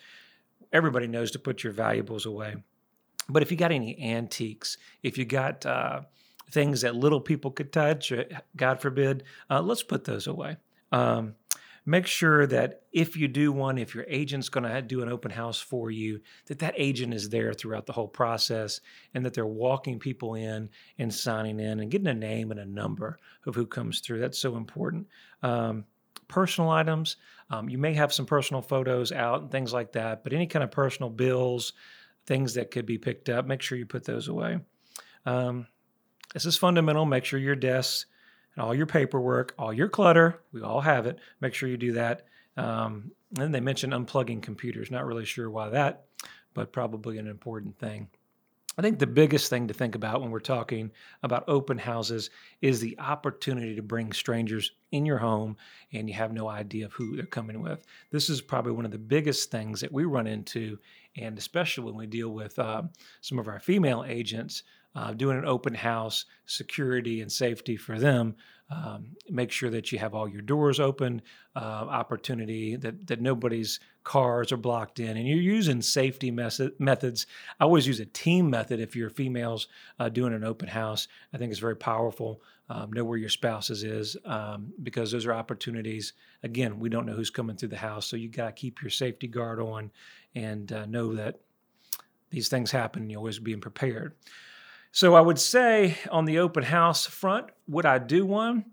everybody 0.72 1.08
knows 1.08 1.32
to 1.32 1.40
put 1.40 1.64
your 1.64 1.74
valuables 1.74 2.26
away. 2.26 2.56
But 3.28 3.42
if 3.42 3.52
you 3.52 3.58
got 3.58 3.72
any 3.72 4.00
antiques, 4.02 4.78
if 5.04 5.18
you 5.18 5.26
got 5.26 5.66
uh, 5.66 6.02
things 6.52 6.82
that 6.82 6.96
little 6.96 7.20
people 7.20 7.52
could 7.52 7.74
touch, 7.74 8.12
uh, 8.12 8.24
God 8.56 8.82
forbid, 8.82 9.24
uh, 9.50 9.62
let's 9.62 9.84
put 9.84 10.06
those 10.06 10.28
away. 10.28 10.58
Um, 10.92 11.36
make 11.86 12.06
sure 12.06 12.46
that 12.48 12.84
if 12.92 13.18
you 13.18 13.28
do 13.28 13.52
one, 13.52 13.78
if 13.78 13.96
your 13.96 14.06
agent's 14.08 14.50
going 14.50 14.64
to 14.64 14.82
do 14.82 15.02
an 15.02 15.10
open 15.10 15.32
house 15.32 15.60
for 15.60 15.90
you, 15.90 16.20
that 16.46 16.60
that 16.60 16.76
agent 16.78 17.14
is 17.14 17.30
there 17.30 17.54
throughout 17.54 17.86
the 17.86 17.94
whole 17.94 18.08
process 18.08 18.82
and 19.14 19.26
that 19.26 19.34
they're 19.34 19.46
walking 19.46 19.98
people 19.98 20.36
in 20.36 20.70
and 21.00 21.14
signing 21.14 21.60
in 21.60 21.80
and 21.80 21.90
getting 21.90 22.08
a 22.08 22.14
name 22.14 22.52
and 22.52 22.60
a 22.60 22.66
number 22.66 23.18
of 23.46 23.56
who 23.56 23.66
comes 23.66 24.00
through. 24.00 24.20
That's 24.20 24.38
so 24.38 24.58
important. 24.58 25.08
Um, 25.42 25.86
personal 26.28 26.70
items, 26.70 27.18
um, 27.50 27.68
you 27.68 27.78
may 27.78 27.94
have 27.94 28.14
some 28.14 28.26
personal 28.26 28.62
photos 28.62 29.12
out 29.12 29.42
and 29.42 29.52
things 29.52 29.74
like 29.74 29.92
that, 29.94 30.24
but 30.24 30.34
any 30.34 30.48
kind 30.48 30.64
of 30.64 30.72
personal 30.72 31.10
bills, 31.10 31.74
things 32.28 32.54
that 32.54 32.72
could 32.72 32.86
be 32.86 32.98
picked 32.98 33.28
up, 33.30 33.46
make 33.46 33.62
sure 33.62 33.78
you 33.78 33.86
put 33.86 34.06
those 34.06 34.28
away. 34.28 34.60
Um, 35.26 35.68
this 36.34 36.46
is 36.46 36.58
fundamental. 36.58 37.06
Make 37.06 37.26
sure 37.26 37.40
your 37.40 37.56
desks 37.56 38.06
and 38.56 38.64
all 38.64 38.76
your 38.76 38.86
paperwork, 38.86 39.54
all 39.58 39.74
your 39.74 39.88
clutter, 39.88 40.42
we 40.52 40.62
all 40.62 40.82
have 40.82 41.06
it. 41.06 41.20
Make 41.40 41.54
sure 41.54 41.70
you 41.70 41.78
do 41.78 41.94
that. 41.94 42.26
Um, 42.58 43.12
and 43.38 43.54
they 43.54 43.62
mentioned 43.62 43.94
unplugging 43.94 44.42
computers. 44.42 44.92
Not 44.92 45.06
really 45.06 45.26
sure 45.26 45.50
why 45.50 45.70
that, 45.70 46.06
but 46.54 46.74
probably 46.74 47.18
an 47.18 47.28
important 47.28 47.78
thing. 47.80 48.10
I 48.78 48.82
think 48.82 49.00
the 49.00 49.08
biggest 49.08 49.50
thing 49.50 49.68
to 49.68 49.74
think 49.74 49.96
about 49.96 50.22
when 50.22 50.32
we're 50.32 50.40
talking 50.40 50.92
about 51.24 51.44
open 51.50 51.78
houses 51.78 52.30
is 52.62 52.80
the 52.80 52.98
opportunity 53.00 53.76
to 53.76 53.82
bring 53.82 54.14
strangers 54.14 54.72
in 54.92 55.06
your 55.06 55.18
home 55.18 55.58
and 55.92 56.08
you 56.08 56.16
have 56.16 56.32
no 56.32 56.48
idea 56.48 56.86
of 56.86 56.94
who 56.94 57.18
they're 57.18 57.26
coming 57.26 57.62
with. 57.62 57.86
This 58.12 58.30
is 58.30 58.40
probably 58.40 58.72
one 58.72 58.86
of 58.86 58.92
the 58.92 58.98
biggest 58.98 59.52
things 59.52 59.82
that 59.82 59.92
we 59.92 60.06
run 60.06 60.26
into, 60.26 60.80
and 61.18 61.38
especially 61.38 61.84
when 61.84 61.98
we 61.98 62.08
deal 62.08 62.30
with 62.30 62.58
uh, 62.60 62.84
some 63.20 63.40
of 63.40 63.50
our 63.50 63.60
female 63.60 64.06
agents 64.08 64.64
uh, 64.96 65.14
doing 65.14 65.38
an 65.38 65.46
open 65.46 65.74
house, 65.74 66.26
security 66.46 67.22
and 67.22 67.32
safety 67.32 67.78
for 67.78 67.98
them. 67.98 68.36
Um, 68.70 69.18
make 69.30 69.52
sure 69.52 69.70
that 69.70 69.92
you 69.92 70.00
have 70.00 70.16
all 70.16 70.30
your 70.30 70.42
doors 70.42 70.80
open, 70.80 71.22
uh, 71.58 71.60
opportunity 71.60 72.78
that, 72.78 73.06
that 73.08 73.20
nobody's 73.20 73.82
cars 74.06 74.54
are 74.54 74.58
blocked 74.58 75.02
in, 75.02 75.18
and 75.18 75.28
you're 75.28 75.38
using 75.38 75.82
safety 75.82 76.32
method, 76.32 76.80
methods. 76.80 77.28
I 77.60 77.66
always 77.66 77.86
use 77.86 78.00
a 78.00 78.06
team 78.06 78.50
method 78.50 78.80
if 78.80 78.96
you're 78.96 79.10
females 79.10 79.68
uh, 80.00 80.08
doing 80.08 80.34
an 80.34 80.46
open 80.46 80.70
house. 80.70 81.10
I 81.34 81.38
think 81.38 81.52
it's 81.52 81.60
very 81.60 81.76
powerful. 81.76 82.42
Um, 82.70 82.94
know 82.94 83.04
where 83.04 83.18
your 83.18 83.30
spouses 83.30 83.84
is 83.84 84.16
um, 84.24 84.72
because 84.82 85.12
those 85.12 85.26
are 85.26 85.34
opportunities. 85.34 86.14
Again, 86.44 86.80
we 86.80 86.88
don't 86.88 87.06
know 87.06 87.14
who's 87.14 87.30
coming 87.30 87.58
through 87.58 87.70
the 87.70 87.78
house, 87.78 88.06
so 88.06 88.16
you 88.16 88.30
got 88.30 88.46
to 88.46 88.54
keep 88.54 88.82
your 88.82 88.90
safety 88.90 89.28
guard 89.28 89.60
on 89.60 89.92
and 90.34 90.72
uh, 90.72 90.86
know 90.86 91.14
that 91.16 91.42
these 92.30 92.48
things 92.48 92.72
happen. 92.72 93.10
You're 93.10 93.20
always 93.20 93.40
being 93.40 93.60
prepared. 93.60 94.14
So 94.94 95.16
I 95.16 95.22
would 95.22 95.40
say 95.40 95.98
on 96.12 96.26
the 96.26 96.40
open 96.40 96.64
house 96.64 97.06
front, 97.06 97.48
would 97.68 97.86
I 97.86 97.98
do 97.98 98.26
one? 98.26 98.66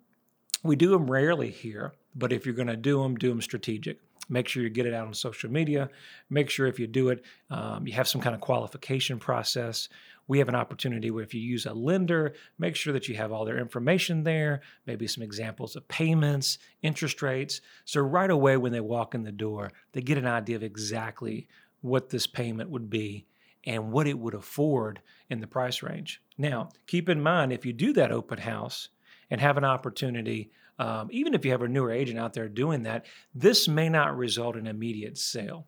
We 0.64 0.74
do 0.74 0.90
them 0.90 1.08
rarely 1.08 1.50
here, 1.50 1.92
but 2.16 2.32
if 2.32 2.44
you're 2.44 2.56
going 2.56 2.66
to 2.68 2.76
do 2.76 3.00
them, 3.00 3.14
do 3.14 3.28
them 3.28 3.40
strategic. 3.40 4.00
Make 4.28 4.48
sure 4.48 4.64
you 4.64 4.68
get 4.68 4.84
it 4.84 4.92
out 4.92 5.06
on 5.06 5.14
social 5.14 5.48
media. 5.48 5.88
Make 6.28 6.50
sure 6.50 6.66
if 6.66 6.80
you 6.80 6.88
do 6.88 7.10
it, 7.10 7.24
um, 7.50 7.86
you 7.86 7.92
have 7.94 8.08
some 8.08 8.20
kind 8.20 8.34
of 8.34 8.40
qualification 8.40 9.20
process. 9.20 9.88
We 10.26 10.40
have 10.40 10.48
an 10.48 10.56
opportunity 10.56 11.12
where 11.12 11.22
if 11.22 11.34
you 11.34 11.40
use 11.40 11.66
a 11.66 11.72
lender, 11.72 12.34
make 12.58 12.74
sure 12.74 12.92
that 12.92 13.08
you 13.08 13.14
have 13.14 13.30
all 13.30 13.44
their 13.44 13.58
information 13.58 14.24
there, 14.24 14.60
maybe 14.86 15.06
some 15.06 15.22
examples 15.22 15.76
of 15.76 15.86
payments, 15.86 16.58
interest 16.82 17.22
rates. 17.22 17.60
So 17.84 18.00
right 18.00 18.30
away 18.30 18.56
when 18.56 18.72
they 18.72 18.80
walk 18.80 19.14
in 19.14 19.22
the 19.22 19.32
door, 19.32 19.70
they 19.92 20.02
get 20.02 20.18
an 20.18 20.26
idea 20.26 20.56
of 20.56 20.64
exactly 20.64 21.46
what 21.80 22.10
this 22.10 22.26
payment 22.26 22.70
would 22.70 22.90
be 22.90 23.24
and 23.68 23.92
what 23.92 24.06
it 24.08 24.18
would 24.18 24.32
afford 24.32 25.00
in 25.28 25.40
the 25.40 25.46
price 25.46 25.82
range. 25.82 26.22
Now, 26.38 26.70
keep 26.86 27.10
in 27.10 27.20
mind 27.20 27.52
if 27.52 27.66
you 27.66 27.74
do 27.74 27.92
that 27.92 28.10
open 28.10 28.38
house 28.38 28.88
and 29.30 29.42
have 29.42 29.58
an 29.58 29.64
opportunity, 29.64 30.50
um, 30.78 31.08
even 31.12 31.34
if 31.34 31.44
you 31.44 31.50
have 31.50 31.60
a 31.60 31.68
newer 31.68 31.92
agent 31.92 32.18
out 32.18 32.32
there 32.32 32.48
doing 32.48 32.84
that, 32.84 33.04
this 33.34 33.68
may 33.68 33.90
not 33.90 34.16
result 34.16 34.56
in 34.56 34.66
immediate 34.66 35.18
sale. 35.18 35.66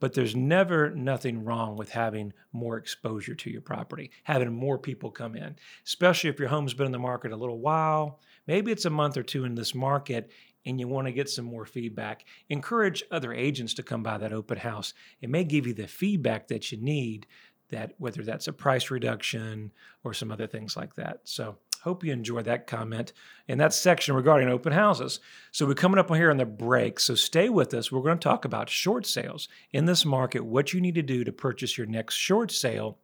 But 0.00 0.14
there's 0.14 0.34
never 0.34 0.94
nothing 0.94 1.44
wrong 1.44 1.76
with 1.76 1.90
having 1.90 2.32
more 2.52 2.78
exposure 2.78 3.34
to 3.34 3.50
your 3.50 3.60
property, 3.60 4.10
having 4.24 4.52
more 4.52 4.78
people 4.78 5.10
come 5.10 5.36
in, 5.36 5.54
especially 5.86 6.30
if 6.30 6.40
your 6.40 6.48
home's 6.48 6.74
been 6.74 6.86
in 6.86 6.92
the 6.92 6.98
market 6.98 7.32
a 7.32 7.36
little 7.36 7.60
while. 7.60 8.18
Maybe 8.46 8.72
it's 8.72 8.86
a 8.86 8.90
month 8.90 9.16
or 9.18 9.22
two 9.22 9.44
in 9.44 9.54
this 9.54 9.74
market 9.74 10.30
and 10.64 10.78
you 10.78 10.88
want 10.88 11.06
to 11.06 11.12
get 11.12 11.28
some 11.28 11.44
more 11.44 11.64
feedback. 11.64 12.24
Encourage 12.48 13.02
other 13.10 13.32
agents 13.32 13.74
to 13.74 13.82
come 13.82 14.02
by 14.02 14.18
that 14.18 14.32
open 14.32 14.58
house. 14.58 14.94
It 15.20 15.30
may 15.30 15.44
give 15.44 15.66
you 15.66 15.74
the 15.74 15.86
feedback 15.86 16.48
that 16.48 16.70
you 16.72 16.78
need 16.78 17.26
that 17.70 17.94
whether 17.98 18.22
that's 18.22 18.48
a 18.48 18.52
price 18.52 18.90
reduction 18.90 19.72
or 20.04 20.12
some 20.12 20.30
other 20.30 20.46
things 20.46 20.76
like 20.76 20.94
that. 20.96 21.20
So 21.24 21.56
Hope 21.82 22.04
you 22.04 22.12
enjoyed 22.12 22.44
that 22.44 22.68
comment 22.68 23.12
in 23.48 23.58
that 23.58 23.74
section 23.74 24.14
regarding 24.14 24.48
open 24.48 24.72
houses. 24.72 25.18
So 25.50 25.66
we're 25.66 25.74
coming 25.74 25.98
up 25.98 26.12
on 26.12 26.16
here 26.16 26.30
on 26.30 26.36
the 26.36 26.46
break. 26.46 27.00
So 27.00 27.16
stay 27.16 27.48
with 27.48 27.74
us. 27.74 27.90
We're 27.90 28.02
going 28.02 28.18
to 28.18 28.22
talk 28.22 28.44
about 28.44 28.70
short 28.70 29.04
sales 29.04 29.48
in 29.72 29.86
this 29.86 30.04
market, 30.04 30.44
what 30.44 30.72
you 30.72 30.80
need 30.80 30.94
to 30.94 31.02
do 31.02 31.24
to 31.24 31.32
purchase 31.32 31.76
your 31.76 31.88
next 31.88 32.14
short 32.14 32.52
sale 32.52 32.98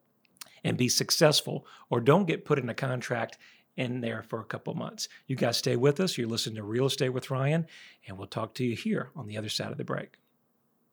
and 0.62 0.76
be 0.76 0.88
successful, 0.88 1.66
or 1.90 2.00
don't 2.00 2.26
get 2.26 2.44
put 2.44 2.60
in 2.60 2.68
a 2.68 2.74
contract 2.74 3.36
in 3.78 4.00
there 4.00 4.22
for 4.22 4.40
a 4.40 4.44
couple 4.44 4.74
months. 4.74 5.08
You 5.26 5.36
guys 5.36 5.56
stay 5.56 5.76
with 5.76 6.00
us. 6.00 6.18
You're 6.18 6.28
listening 6.28 6.56
to 6.56 6.62
Real 6.64 6.86
Estate 6.86 7.10
with 7.10 7.30
Ryan, 7.30 7.66
and 8.06 8.18
we'll 8.18 8.26
talk 8.26 8.54
to 8.54 8.64
you 8.64 8.76
here 8.76 9.10
on 9.16 9.26
the 9.26 9.38
other 9.38 9.48
side 9.48 9.70
of 9.70 9.78
the 9.78 9.84
break. 9.84 10.16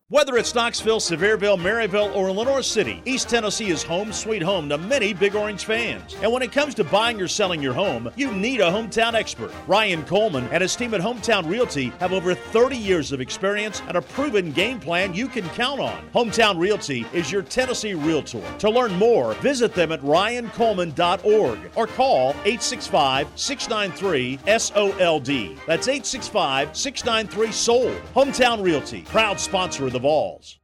Whether 0.09 0.37
it's 0.37 0.53
Knoxville, 0.53 0.99
Sevierville, 0.99 1.57
Maryville, 1.57 2.15
or 2.15 2.31
Lenoir 2.31 2.61
City, 2.61 3.01
East 3.05 3.27
Tennessee 3.27 3.71
is 3.71 3.81
home 3.81 4.13
sweet 4.13 4.43
home 4.43 4.69
to 4.69 4.77
many 4.77 5.13
Big 5.13 5.35
Orange 5.35 5.65
fans. 5.65 6.15
And 6.21 6.31
when 6.31 6.43
it 6.43 6.51
comes 6.51 6.75
to 6.75 6.83
buying 6.83 7.19
or 7.19 7.27
selling 7.27 7.59
your 7.59 7.73
home, 7.73 8.11
you 8.15 8.31
need 8.31 8.61
a 8.61 8.69
hometown 8.69 9.15
expert. 9.15 9.51
Ryan 9.65 10.03
Coleman 10.03 10.47
and 10.51 10.61
his 10.61 10.75
team 10.75 10.93
at 10.93 11.01
Hometown 11.01 11.49
Realty 11.49 11.87
have 11.99 12.13
over 12.13 12.35
30 12.35 12.77
years 12.77 13.11
of 13.11 13.19
experience 13.19 13.81
and 13.87 13.97
a 13.97 14.01
proven 14.03 14.51
game 14.51 14.79
plan 14.79 15.11
you 15.11 15.27
can 15.27 15.49
count 15.49 15.79
on. 15.79 16.07
Hometown 16.13 16.59
Realty 16.59 17.03
is 17.11 17.31
your 17.31 17.41
Tennessee 17.41 17.95
realtor. 17.95 18.43
To 18.59 18.69
learn 18.69 18.93
more, 18.99 19.33
visit 19.35 19.73
them 19.73 19.91
at 19.91 20.01
ryancoleman.org 20.01 21.71
or 21.73 21.87
call 21.87 22.29
865 22.45 23.27
693 23.33 24.37
SOLD. 24.59 25.57
That's 25.65 25.87
865 25.87 26.77
693 26.77 27.51
SOLD. 27.51 28.01
Hometown 28.13 28.61
Realty, 28.61 29.01
proud 29.01 29.39
sponsor 29.39 29.87
of 29.87 29.94
the 29.95 29.99
Vols. 29.99 30.59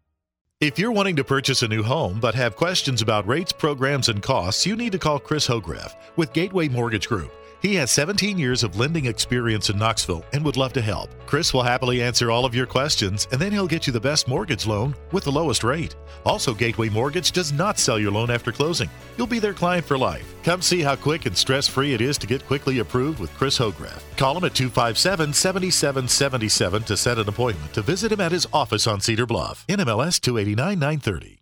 If 0.60 0.78
you're 0.78 0.92
wanting 0.92 1.16
to 1.16 1.24
purchase 1.24 1.64
a 1.64 1.68
new 1.70 1.84
home 1.84 2.20
but 2.20 2.36
have 2.36 2.58
questions 2.58 3.02
about 3.02 3.26
rates, 3.26 3.54
programs, 3.54 4.10
and 4.10 4.22
costs, 4.22 4.66
you 4.66 4.76
need 4.76 4.92
to 4.92 5.00
call 5.00 5.20
Chris 5.20 5.48
Hograff 5.48 5.96
with 6.18 6.34
Gateway 6.34 6.68
Mortgage 6.68 7.08
Group. 7.08 7.32
He 7.62 7.76
has 7.76 7.92
17 7.92 8.40
years 8.40 8.64
of 8.64 8.80
lending 8.80 9.06
experience 9.06 9.70
in 9.70 9.78
Knoxville 9.78 10.26
and 10.34 10.44
would 10.44 10.58
love 10.58 10.74
to 10.74 10.82
help. 10.82 11.12
Chris 11.28 11.54
will 11.54 11.62
happily 11.62 12.02
answer 12.02 12.32
all 12.32 12.44
of 12.44 12.56
your 12.56 12.66
questions 12.66 13.28
and 13.32 13.40
then 13.40 13.52
he'll 13.52 13.68
get 13.68 13.86
you 13.86 13.94
the 13.94 14.00
best 14.00 14.28
mortgage 14.28 14.66
loan 14.66 14.96
with 15.12 15.26
the 15.26 15.32
lowest 15.32 15.64
rate. 15.64 15.96
Also, 16.26 16.56
Gateway 16.56 16.90
Mortgage 16.90 17.32
does 17.32 17.52
not 17.52 17.78
sell 17.78 18.00
your 18.00 18.12
loan 18.12 18.32
after 18.32 18.52
closing. 18.52 18.90
You'll 19.16 19.28
be 19.28 19.38
their 19.38 19.54
client 19.54 19.86
for 19.86 19.96
life. 19.96 20.34
Come 20.44 20.64
see 20.64 20.82
how 20.82 20.96
quick 20.96 21.28
and 21.28 21.38
stress 21.38 21.68
free 21.68 21.94
it 21.94 22.02
is 22.02 22.18
to 22.18 22.28
get 22.28 22.48
quickly 22.48 22.80
approved 22.80 23.20
with 23.20 23.34
Chris 23.36 23.60
Hograff. 23.60 24.02
Call 24.18 24.36
him 24.38 24.46
at 24.46 24.56
257 24.56 25.32
7777 25.32 26.84
to 26.84 26.98
set 26.98 27.20
an 27.20 27.30
appointment 27.30 27.74
to 27.74 27.84
visit 27.84 28.12
him 28.12 28.22
at 28.22 28.32
his 28.32 28.48
office 28.52 28.88
on 28.88 29.00
Cedar 29.00 29.28
Bluff. 29.28 29.66
NMLS 29.68 30.20
289 30.20 30.80
930. 30.80 31.41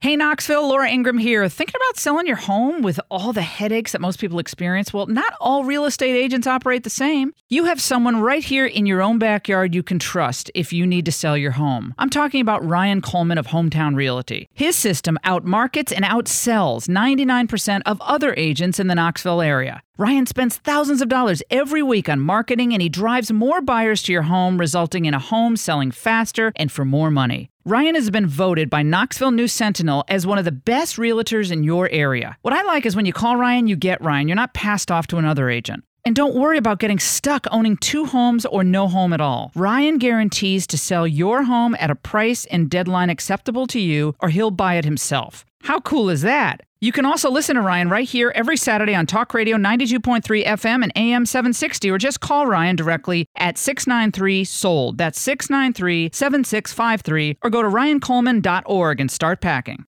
Hey, 0.00 0.16
Knoxville, 0.16 0.68
Laura 0.68 0.90
Ingraham 0.90 1.16
here. 1.16 1.48
Thinking 1.48 1.76
about 1.76 1.96
selling 1.96 2.26
your 2.26 2.36
home 2.36 2.82
with 2.82 3.00
all 3.10 3.32
the 3.32 3.40
headaches 3.40 3.92
that 3.92 4.02
most 4.02 4.20
people 4.20 4.38
experience? 4.38 4.92
Well, 4.92 5.06
not 5.06 5.32
all 5.40 5.64
real 5.64 5.86
estate 5.86 6.14
agents 6.14 6.46
operate 6.46 6.84
the 6.84 6.90
same. 6.90 7.32
You 7.48 7.64
have 7.64 7.80
someone 7.80 8.20
right 8.20 8.44
here 8.44 8.66
in 8.66 8.84
your 8.84 9.00
own 9.00 9.18
backyard 9.18 9.74
you 9.74 9.82
can 9.82 9.98
trust 9.98 10.50
if 10.54 10.74
you 10.74 10.86
need 10.86 11.06
to 11.06 11.12
sell 11.12 11.38
your 11.38 11.52
home. 11.52 11.94
I'm 11.96 12.10
talking 12.10 12.42
about 12.42 12.62
Ryan 12.68 13.00
Coleman 13.00 13.38
of 13.38 13.46
Hometown 13.46 13.96
Realty. 13.96 14.46
His 14.52 14.76
system 14.76 15.16
outmarkets 15.24 15.90
and 15.90 16.04
outsells 16.04 16.86
99% 16.86 17.80
of 17.86 17.98
other 18.02 18.34
agents 18.36 18.78
in 18.78 18.88
the 18.88 18.94
Knoxville 18.94 19.40
area. 19.40 19.82
Ryan 19.96 20.26
spends 20.26 20.56
thousands 20.56 21.00
of 21.02 21.08
dollars 21.08 21.40
every 21.52 21.80
week 21.80 22.08
on 22.08 22.18
marketing 22.18 22.72
and 22.72 22.82
he 22.82 22.88
drives 22.88 23.30
more 23.30 23.60
buyers 23.60 24.02
to 24.02 24.12
your 24.12 24.22
home, 24.22 24.58
resulting 24.58 25.04
in 25.04 25.14
a 25.14 25.20
home 25.20 25.56
selling 25.56 25.92
faster 25.92 26.52
and 26.56 26.72
for 26.72 26.84
more 26.84 27.12
money. 27.12 27.48
Ryan 27.64 27.94
has 27.94 28.10
been 28.10 28.26
voted 28.26 28.68
by 28.68 28.82
Knoxville 28.82 29.30
News 29.30 29.52
Sentinel 29.52 30.02
as 30.08 30.26
one 30.26 30.36
of 30.36 30.44
the 30.46 30.50
best 30.50 30.96
realtors 30.96 31.52
in 31.52 31.62
your 31.62 31.88
area. 31.90 32.36
What 32.42 32.52
I 32.52 32.62
like 32.62 32.86
is 32.86 32.96
when 32.96 33.06
you 33.06 33.12
call 33.12 33.36
Ryan, 33.36 33.68
you 33.68 33.76
get 33.76 34.02
Ryan. 34.02 34.26
You're 34.26 34.34
not 34.34 34.52
passed 34.52 34.90
off 34.90 35.06
to 35.08 35.16
another 35.16 35.48
agent. 35.48 35.84
And 36.04 36.16
don't 36.16 36.34
worry 36.34 36.58
about 36.58 36.80
getting 36.80 36.98
stuck 36.98 37.46
owning 37.52 37.76
two 37.76 38.04
homes 38.04 38.44
or 38.44 38.64
no 38.64 38.88
home 38.88 39.12
at 39.12 39.20
all. 39.20 39.52
Ryan 39.54 39.98
guarantees 39.98 40.66
to 40.66 40.76
sell 40.76 41.06
your 41.06 41.44
home 41.44 41.76
at 41.78 41.90
a 41.90 41.94
price 41.94 42.46
and 42.46 42.68
deadline 42.68 43.10
acceptable 43.10 43.68
to 43.68 43.78
you, 43.78 44.16
or 44.18 44.28
he'll 44.28 44.50
buy 44.50 44.74
it 44.74 44.84
himself. 44.84 45.46
How 45.62 45.78
cool 45.80 46.10
is 46.10 46.22
that? 46.22 46.62
You 46.84 46.92
can 46.92 47.06
also 47.06 47.30
listen 47.30 47.56
to 47.56 47.62
Ryan 47.62 47.88
right 47.88 48.06
here 48.06 48.30
every 48.34 48.58
Saturday 48.58 48.94
on 48.94 49.06
Talk 49.06 49.32
Radio 49.32 49.56
92.3 49.56 50.44
FM 50.44 50.82
and 50.82 50.92
AM 50.96 51.24
760, 51.24 51.90
or 51.90 51.96
just 51.96 52.20
call 52.20 52.46
Ryan 52.46 52.76
directly 52.76 53.26
at 53.36 53.56
693 53.56 54.44
SOLD. 54.44 54.98
That's 54.98 55.18
693 55.18 56.10
7653, 56.12 57.38
or 57.42 57.48
go 57.48 57.62
to 57.62 57.68
ryancoleman.org 57.70 59.00
and 59.00 59.10
start 59.10 59.40
packing. 59.40 59.86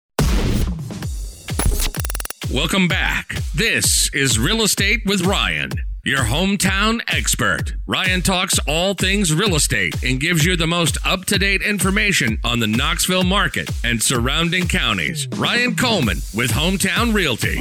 Welcome 2.50 2.88
back. 2.88 3.34
This 3.54 4.08
is 4.14 4.38
Real 4.38 4.62
Estate 4.62 5.00
with 5.04 5.26
Ryan, 5.26 5.72
your 6.08 6.20
hometown 6.20 7.02
expert. 7.06 7.74
Ryan 7.86 8.22
talks 8.22 8.58
all 8.66 8.94
things 8.94 9.30
real 9.30 9.54
estate 9.54 10.02
and 10.02 10.18
gives 10.18 10.42
you 10.42 10.56
the 10.56 10.66
most 10.66 10.96
up 11.04 11.26
to 11.26 11.38
date 11.38 11.60
information 11.60 12.38
on 12.42 12.60
the 12.60 12.66
Knoxville 12.66 13.24
market 13.24 13.68
and 13.84 14.02
surrounding 14.02 14.66
counties. 14.66 15.28
Ryan 15.36 15.76
Coleman 15.76 16.16
with 16.34 16.50
Hometown 16.50 17.12
Realty. 17.12 17.58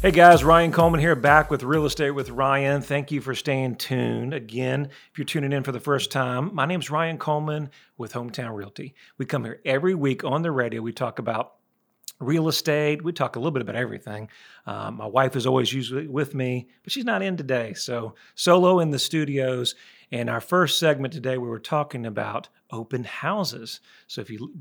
Hey 0.00 0.12
guys, 0.12 0.44
Ryan 0.44 0.70
Coleman 0.70 1.00
here, 1.00 1.16
back 1.16 1.50
with 1.50 1.64
Real 1.64 1.84
Estate 1.84 2.12
with 2.12 2.30
Ryan. 2.30 2.80
Thank 2.80 3.10
you 3.10 3.20
for 3.20 3.34
staying 3.34 3.74
tuned. 3.76 4.32
Again, 4.32 4.88
if 5.10 5.18
you're 5.18 5.24
tuning 5.24 5.52
in 5.52 5.64
for 5.64 5.72
the 5.72 5.80
first 5.80 6.12
time, 6.12 6.54
my 6.54 6.64
name 6.64 6.78
is 6.78 6.90
Ryan 6.90 7.18
Coleman 7.18 7.70
with 7.98 8.12
Hometown 8.12 8.54
Realty. 8.54 8.94
We 9.18 9.26
come 9.26 9.42
here 9.42 9.60
every 9.64 9.96
week 9.96 10.22
on 10.22 10.42
the 10.42 10.52
radio. 10.52 10.80
We 10.80 10.92
talk 10.92 11.18
about 11.18 11.54
real 12.20 12.48
estate. 12.48 13.02
We 13.02 13.12
talk 13.12 13.36
a 13.36 13.38
little 13.38 13.50
bit 13.50 13.62
about 13.62 13.76
everything. 13.76 14.28
Um, 14.66 14.96
my 14.96 15.06
wife 15.06 15.34
is 15.36 15.46
always 15.46 15.72
usually 15.72 16.06
with 16.06 16.34
me, 16.34 16.68
but 16.82 16.92
she's 16.92 17.04
not 17.04 17.22
in 17.22 17.36
today. 17.36 17.72
So, 17.74 18.14
solo 18.34 18.80
in 18.80 18.90
the 18.90 18.98
studios. 18.98 19.74
And 20.12 20.28
our 20.28 20.40
first 20.40 20.78
segment 20.78 21.12
today, 21.12 21.38
we 21.38 21.48
were 21.48 21.58
talking 21.58 22.06
about 22.06 22.48
open 22.70 23.04
houses. 23.04 23.80
So, 24.06 24.20
if 24.20 24.30
you 24.30 24.52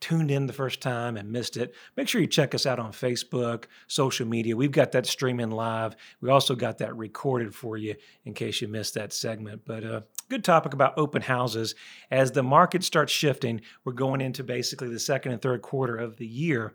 tuned 0.00 0.30
in 0.30 0.46
the 0.46 0.52
first 0.52 0.80
time 0.80 1.16
and 1.16 1.32
missed 1.32 1.56
it, 1.56 1.74
make 1.96 2.08
sure 2.08 2.20
you 2.20 2.26
check 2.26 2.54
us 2.54 2.66
out 2.66 2.78
on 2.78 2.92
Facebook, 2.92 3.64
social 3.86 4.26
media. 4.26 4.56
We've 4.56 4.70
got 4.70 4.92
that 4.92 5.06
streaming 5.06 5.50
live. 5.50 5.96
We 6.20 6.28
also 6.28 6.54
got 6.54 6.78
that 6.78 6.96
recorded 6.96 7.54
for 7.54 7.76
you 7.76 7.94
in 8.24 8.34
case 8.34 8.60
you 8.60 8.68
missed 8.68 8.94
that 8.94 9.12
segment. 9.12 9.62
But 9.64 9.84
uh, 9.84 10.00
good 10.28 10.44
topic 10.44 10.74
about 10.74 10.98
open 10.98 11.22
houses. 11.22 11.74
As 12.10 12.30
the 12.30 12.42
market 12.42 12.84
starts 12.84 13.12
shifting, 13.12 13.62
we're 13.84 13.92
going 13.92 14.20
into 14.20 14.44
basically 14.44 14.88
the 14.88 15.00
second 15.00 15.32
and 15.32 15.40
third 15.40 15.62
quarter 15.62 15.96
of 15.96 16.16
the 16.16 16.26
year. 16.26 16.74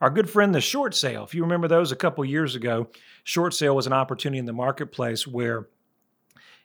Our 0.00 0.10
good 0.10 0.30
friend, 0.30 0.54
the 0.54 0.60
short 0.60 0.94
sale, 0.94 1.24
if 1.24 1.34
you 1.34 1.42
remember 1.42 1.66
those 1.66 1.90
a 1.90 1.96
couple 1.96 2.24
years 2.24 2.54
ago, 2.54 2.88
short 3.24 3.52
sale 3.52 3.74
was 3.74 3.88
an 3.88 3.92
opportunity 3.92 4.38
in 4.38 4.46
the 4.46 4.52
marketplace 4.52 5.26
where 5.26 5.68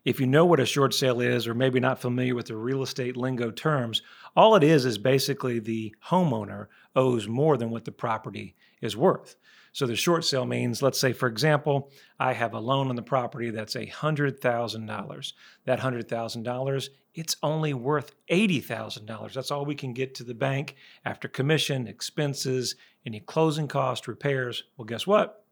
if 0.06 0.20
you 0.20 0.28
know 0.28 0.46
what 0.46 0.60
a 0.60 0.66
short 0.66 0.94
sale 0.94 1.20
is, 1.20 1.48
or 1.48 1.56
maybe 1.56 1.80
not 1.80 2.00
familiar 2.00 2.36
with 2.36 2.48
the 2.48 2.56
real 2.56 2.84
estate 2.84 3.18
lingo 3.18 3.50
terms, 3.50 4.04
all 4.36 4.56
it 4.56 4.64
is 4.64 4.86
is 4.86 4.98
basically 4.98 5.60
the 5.60 5.96
homeowner 6.06 6.68
owes 6.96 7.28
more 7.28 7.58
than 7.58 7.72
what 7.72 7.86
the 7.86 7.92
property 7.92 8.56
is 8.82 8.96
worth. 8.96 9.36
So 9.74 9.88
the 9.88 9.96
short 9.96 10.24
sale 10.24 10.46
means, 10.46 10.84
let's 10.84 11.00
say, 11.00 11.14
for 11.14 11.28
example, 11.28 11.92
I 12.20 12.34
have 12.34 12.54
a 12.54 12.60
loan 12.60 12.90
on 12.90 12.96
the 12.96 13.02
property 13.02 13.50
that's 13.50 13.76
$100,000. 13.76 15.34
That 15.66 15.80
$100,000, 15.80 16.90
it's 17.16 17.36
only 17.42 17.74
worth 17.74 18.12
$80,000. 18.30 19.34
That's 19.34 19.50
all 19.50 19.66
we 19.66 19.74
can 19.74 19.94
get 19.94 20.14
to 20.16 20.24
the 20.24 20.36
bank 20.36 20.76
after 21.06 21.28
commission, 21.28 21.88
expenses, 21.88 22.76
any 23.06 23.20
closing 23.20 23.68
cost, 23.68 24.08
repairs. 24.08 24.64
Well, 24.78 24.86
guess 24.86 25.08
what? 25.08 25.44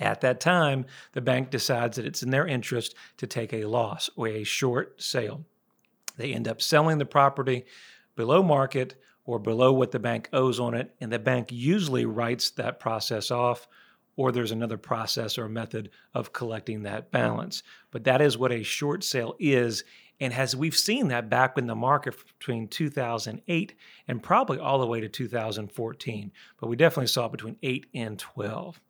At 0.00 0.20
that 0.20 0.38
time, 0.38 0.86
the 1.12 1.20
bank 1.20 1.50
decides 1.50 1.96
that 1.96 2.06
it's 2.06 2.22
in 2.22 2.30
their 2.30 2.46
interest 2.46 2.94
to 3.16 3.26
take 3.26 3.52
a 3.52 3.64
loss 3.64 4.08
or 4.14 4.28
a 4.28 4.44
short 4.44 5.02
sale. 5.02 5.44
They 6.16 6.32
end 6.32 6.46
up 6.46 6.62
selling 6.62 6.98
the 6.98 7.06
property 7.06 7.64
below 8.14 8.40
market 8.42 8.94
or 9.28 9.38
below 9.38 9.70
what 9.70 9.90
the 9.90 9.98
bank 9.98 10.26
owes 10.32 10.58
on 10.58 10.72
it, 10.72 10.90
and 11.02 11.12
the 11.12 11.18
bank 11.18 11.52
usually 11.52 12.06
writes 12.06 12.48
that 12.52 12.80
process 12.80 13.30
off 13.30 13.68
or 14.16 14.32
there's 14.32 14.52
another 14.52 14.78
process 14.78 15.36
or 15.36 15.50
method 15.50 15.90
of 16.14 16.32
collecting 16.32 16.82
that 16.82 17.10
balance. 17.10 17.62
But 17.90 18.04
that 18.04 18.22
is 18.22 18.38
what 18.38 18.52
a 18.52 18.62
short 18.62 19.04
sale 19.04 19.36
is. 19.38 19.84
And 20.18 20.32
as 20.32 20.56
we've 20.56 20.76
seen 20.76 21.08
that 21.08 21.28
back 21.28 21.58
in 21.58 21.66
the 21.66 21.74
market 21.74 22.16
between 22.38 22.68
2008 22.68 23.74
and 24.08 24.22
probably 24.22 24.58
all 24.58 24.80
the 24.80 24.86
way 24.86 25.00
to 25.00 25.10
2014, 25.10 26.32
but 26.58 26.66
we 26.68 26.74
definitely 26.74 27.06
saw 27.08 27.26
it 27.26 27.32
between 27.32 27.56
8 27.62 27.86
and 27.94 28.18
12. 28.18 28.80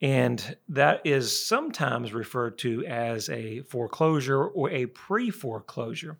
And 0.00 0.56
that 0.70 1.02
is 1.04 1.46
sometimes 1.46 2.14
referred 2.14 2.56
to 2.58 2.82
as 2.86 3.28
a 3.28 3.60
foreclosure 3.60 4.46
or 4.46 4.70
a 4.70 4.86
pre 4.86 5.28
foreclosure. 5.28 6.16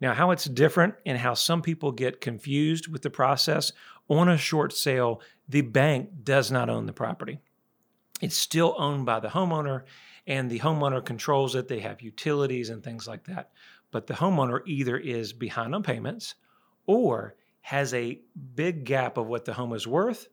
Now, 0.00 0.14
how 0.14 0.30
it's 0.30 0.44
different 0.44 0.94
and 1.06 1.18
how 1.18 1.34
some 1.34 1.62
people 1.62 1.92
get 1.92 2.20
confused 2.20 2.88
with 2.88 3.02
the 3.02 3.10
process 3.10 3.72
on 4.08 4.28
a 4.28 4.36
short 4.36 4.72
sale, 4.72 5.20
the 5.48 5.62
bank 5.62 6.10
does 6.24 6.50
not 6.50 6.68
own 6.68 6.86
the 6.86 6.92
property. 6.92 7.38
It's 8.20 8.36
still 8.36 8.74
owned 8.78 9.06
by 9.06 9.20
the 9.20 9.28
homeowner, 9.28 9.82
and 10.26 10.50
the 10.50 10.60
homeowner 10.60 11.04
controls 11.04 11.54
it. 11.54 11.68
They 11.68 11.80
have 11.80 12.00
utilities 12.00 12.70
and 12.70 12.82
things 12.82 13.06
like 13.06 13.24
that. 13.24 13.50
But 13.90 14.06
the 14.06 14.14
homeowner 14.14 14.60
either 14.66 14.96
is 14.96 15.32
behind 15.32 15.74
on 15.74 15.82
payments 15.82 16.34
or 16.86 17.34
has 17.60 17.94
a 17.94 18.20
big 18.54 18.84
gap 18.84 19.16
of 19.16 19.26
what 19.26 19.44
the 19.44 19.54
home 19.54 19.72
is 19.72 19.86
worth 19.86 20.28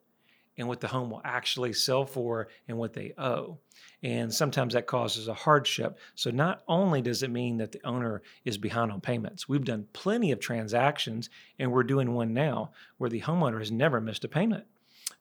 and 0.57 0.67
what 0.67 0.79
the 0.79 0.87
home 0.87 1.09
will 1.09 1.21
actually 1.23 1.73
sell 1.73 2.05
for 2.05 2.47
and 2.67 2.77
what 2.77 2.93
they 2.93 3.13
owe. 3.17 3.57
And 4.03 4.33
sometimes 4.33 4.73
that 4.73 4.87
causes 4.87 5.27
a 5.27 5.33
hardship. 5.33 5.97
So 6.15 6.31
not 6.31 6.63
only 6.67 7.01
does 7.01 7.23
it 7.23 7.31
mean 7.31 7.57
that 7.57 7.71
the 7.71 7.85
owner 7.85 8.21
is 8.45 8.57
behind 8.57 8.91
on 8.91 9.01
payments, 9.01 9.47
we've 9.47 9.63
done 9.63 9.87
plenty 9.93 10.31
of 10.31 10.39
transactions 10.39 11.29
and 11.59 11.71
we're 11.71 11.83
doing 11.83 12.13
one 12.13 12.33
now 12.33 12.71
where 12.97 13.09
the 13.09 13.21
homeowner 13.21 13.59
has 13.59 13.71
never 13.71 14.01
missed 14.01 14.23
a 14.23 14.27
payment. 14.27 14.65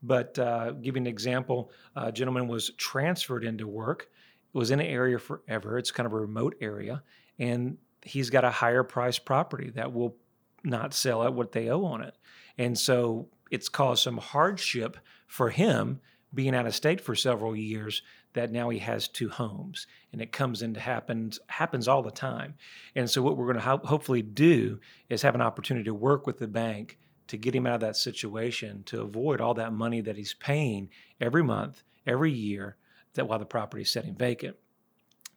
But 0.02 0.38
uh, 0.38 0.72
giving 0.72 1.02
an 1.02 1.06
example, 1.08 1.70
a 1.94 2.10
gentleman 2.10 2.48
was 2.48 2.70
transferred 2.76 3.44
into 3.44 3.66
work, 3.66 4.08
was 4.52 4.70
in 4.70 4.80
an 4.80 4.86
area 4.86 5.18
forever. 5.18 5.78
It's 5.78 5.90
kind 5.90 6.06
of 6.06 6.12
a 6.12 6.18
remote 6.18 6.56
area, 6.60 7.02
and 7.38 7.76
he's 8.02 8.30
got 8.30 8.44
a 8.44 8.50
higher 8.50 8.82
price 8.82 9.18
property 9.18 9.70
that 9.70 9.92
will 9.92 10.16
not 10.64 10.94
sell 10.94 11.22
at 11.22 11.34
what 11.34 11.52
they 11.52 11.68
owe 11.68 11.84
on 11.84 12.02
it. 12.02 12.14
And 12.58 12.78
so 12.78 13.28
it's 13.50 13.68
caused 13.68 14.02
some 14.02 14.18
hardship 14.18 14.96
for 15.26 15.50
him 15.50 16.00
being 16.32 16.54
out 16.54 16.66
of 16.66 16.74
state 16.74 17.00
for 17.00 17.14
several 17.14 17.56
years 17.56 18.02
that 18.32 18.52
now 18.52 18.68
he 18.68 18.78
has 18.78 19.08
two 19.08 19.28
homes. 19.28 19.86
And 20.12 20.22
it 20.22 20.30
comes 20.30 20.62
into 20.62 20.78
happens 20.78 21.40
happens 21.48 21.88
all 21.88 22.02
the 22.02 22.10
time. 22.10 22.54
And 22.94 23.10
so 23.10 23.22
what 23.22 23.36
we're 23.36 23.46
going 23.46 23.56
to 23.56 23.62
ho- 23.62 23.80
hopefully 23.84 24.22
do 24.22 24.78
is 25.08 25.22
have 25.22 25.34
an 25.34 25.40
opportunity 25.40 25.84
to 25.84 25.94
work 25.94 26.26
with 26.26 26.38
the 26.38 26.46
bank 26.46 26.98
to 27.26 27.36
get 27.36 27.54
him 27.54 27.66
out 27.66 27.74
of 27.74 27.80
that 27.80 27.96
situation 27.96 28.82
to 28.84 29.02
avoid 29.02 29.40
all 29.40 29.54
that 29.54 29.72
money 29.72 30.00
that 30.00 30.16
he's 30.16 30.34
paying 30.34 30.88
every 31.20 31.42
month 31.42 31.82
every 32.06 32.32
year 32.32 32.76
that 33.14 33.26
while 33.28 33.38
the 33.38 33.44
property 33.44 33.82
is 33.82 33.90
sitting 33.90 34.14
vacant. 34.14 34.56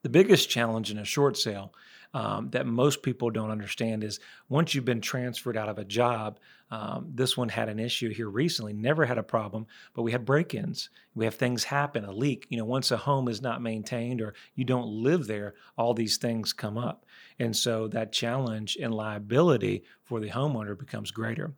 The 0.02 0.10
biggest 0.10 0.50
challenge 0.50 0.92
in 0.92 0.98
a 0.98 1.06
short 1.06 1.38
sale 1.38 1.74
um, 2.14 2.50
that 2.52 2.68
most 2.68 3.02
people 3.02 3.30
don't 3.30 3.50
understand 3.50 4.04
is 4.04 4.20
once 4.48 4.74
you've 4.74 4.86
been 4.86 5.02
transferred 5.02 5.58
out 5.58 5.70
of 5.70 5.80
a 5.80 5.86
job, 5.86 6.40
um, 6.70 7.08
this 7.14 7.36
one 7.36 7.50
had 7.50 7.70
an 7.70 7.80
issue 7.80 8.10
here 8.10 8.30
recently, 8.30 8.74
never 8.74 9.06
had 9.06 9.18
a 9.18 9.24
problem, 9.24 9.66
but 9.94 10.04
we 10.04 10.12
had 10.12 10.26
break 10.26 10.54
ins. 10.54 10.90
We 11.16 11.26
have 11.26 11.36
things 11.36 11.64
happen, 11.64 12.06
a 12.06 12.12
leak. 12.12 12.46
You 12.50 12.58
know, 12.58 12.66
once 12.66 12.92
a 12.92 12.98
home 12.98 13.28
is 13.28 13.42
not 13.42 13.62
maintained 13.62 14.22
or 14.22 14.34
you 14.56 14.66
don't 14.66 14.88
live 14.88 15.28
there, 15.28 15.56
all 15.78 15.94
these 15.94 16.18
things 16.18 16.54
come 16.54 16.78
up. 16.78 17.06
And 17.40 17.56
so 17.56 17.88
that 17.90 18.12
challenge 18.12 18.78
and 18.82 18.94
liability 18.94 19.84
for 20.04 20.20
the 20.20 20.30
homeowner 20.30 20.78
becomes 20.78 21.12
greater. 21.12 21.54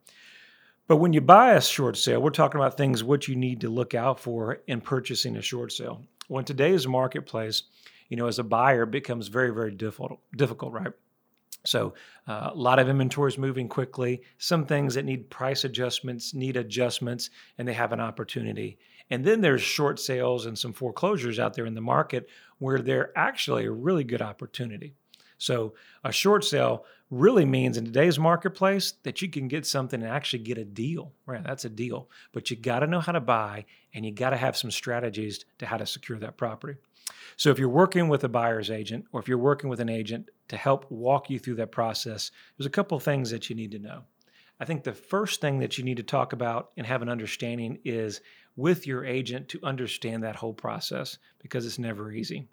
But 0.87 0.97
when 0.97 1.13
you 1.13 1.21
buy 1.21 1.53
a 1.53 1.61
short 1.61 1.97
sale, 1.97 2.21
we're 2.21 2.29
talking 2.29 2.59
about 2.59 2.77
things 2.77 3.03
what 3.03 3.27
you 3.27 3.35
need 3.35 3.61
to 3.61 3.69
look 3.69 3.93
out 3.93 4.19
for 4.19 4.59
in 4.67 4.81
purchasing 4.81 5.35
a 5.35 5.41
short 5.41 5.71
sale. 5.71 6.03
Well, 6.29 6.39
in 6.39 6.45
today's 6.45 6.87
marketplace, 6.87 7.63
you 8.09 8.17
know, 8.17 8.27
as 8.27 8.39
a 8.39 8.43
buyer 8.43 8.85
becomes 8.85 9.27
very, 9.27 9.53
very 9.53 9.71
difficult, 9.71 10.19
difficult, 10.35 10.73
right? 10.73 10.93
So 11.65 11.95
uh, 12.27 12.51
a 12.53 12.55
lot 12.55 12.79
of 12.79 12.89
inventory 12.89 13.31
is 13.31 13.37
moving 13.37 13.67
quickly. 13.67 14.21
Some 14.37 14.65
things 14.65 14.93
that 14.93 15.05
need 15.05 15.29
price 15.29 15.63
adjustments 15.63 16.33
need 16.33 16.57
adjustments, 16.57 17.29
and 17.57 17.67
they 17.67 17.73
have 17.73 17.91
an 17.91 17.99
opportunity. 17.99 18.77
And 19.09 19.23
then 19.23 19.41
there's 19.41 19.61
short 19.61 19.99
sales 19.99 20.45
and 20.45 20.57
some 20.57 20.73
foreclosures 20.73 21.39
out 21.39 21.53
there 21.53 21.65
in 21.65 21.75
the 21.75 21.81
market 21.81 22.27
where 22.59 22.79
they're 22.79 23.17
actually 23.17 23.65
a 23.65 23.71
really 23.71 24.03
good 24.03 24.21
opportunity. 24.21 24.95
So 25.37 25.73
a 26.03 26.11
short 26.11 26.43
sale 26.43 26.85
really 27.11 27.45
means 27.45 27.77
in 27.77 27.85
today's 27.85 28.17
marketplace 28.17 28.93
that 29.03 29.21
you 29.21 29.29
can 29.29 29.47
get 29.47 29.65
something 29.65 30.01
and 30.01 30.09
actually 30.09 30.39
get 30.39 30.57
a 30.57 30.65
deal. 30.65 31.11
Right, 31.25 31.43
that's 31.43 31.65
a 31.65 31.69
deal. 31.69 32.09
But 32.31 32.49
you 32.49 32.57
got 32.57 32.79
to 32.79 32.87
know 32.87 32.99
how 32.99 33.11
to 33.11 33.19
buy, 33.19 33.65
and 33.93 34.05
you 34.05 34.11
got 34.11 34.31
to 34.31 34.37
have 34.37 34.57
some 34.57 34.71
strategies 34.71 35.45
to 35.59 35.65
how 35.65 35.77
to 35.77 35.85
secure 35.85 36.17
that 36.19 36.37
property. 36.37 36.77
So 37.37 37.49
if 37.49 37.59
you're 37.59 37.69
working 37.69 38.07
with 38.07 38.23
a 38.23 38.29
buyer's 38.29 38.71
agent 38.71 39.05
or 39.11 39.19
if 39.19 39.27
you're 39.27 39.37
working 39.37 39.69
with 39.69 39.79
an 39.79 39.89
agent 39.89 40.29
to 40.47 40.57
help 40.57 40.89
walk 40.91 41.29
you 41.29 41.39
through 41.39 41.55
that 41.55 41.71
process, 41.71 42.31
there's 42.57 42.65
a 42.65 42.71
couple 42.71 42.99
things 42.99 43.29
that 43.31 43.49
you 43.49 43.55
need 43.55 43.71
to 43.71 43.79
know. 43.79 44.03
I 44.59 44.65
think 44.65 44.83
the 44.83 44.93
first 44.93 45.41
thing 45.41 45.59
that 45.59 45.77
you 45.77 45.83
need 45.83 45.97
to 45.97 46.03
talk 46.03 46.31
about 46.31 46.71
and 46.77 46.87
have 46.87 47.01
an 47.01 47.09
understanding 47.09 47.79
is 47.83 48.21
with 48.55 48.87
your 48.87 49.03
agent 49.03 49.49
to 49.49 49.59
understand 49.63 50.23
that 50.23 50.37
whole 50.37 50.53
process 50.53 51.17
because 51.39 51.65
it's 51.65 51.79
never 51.79 52.11
easy. 52.11 52.47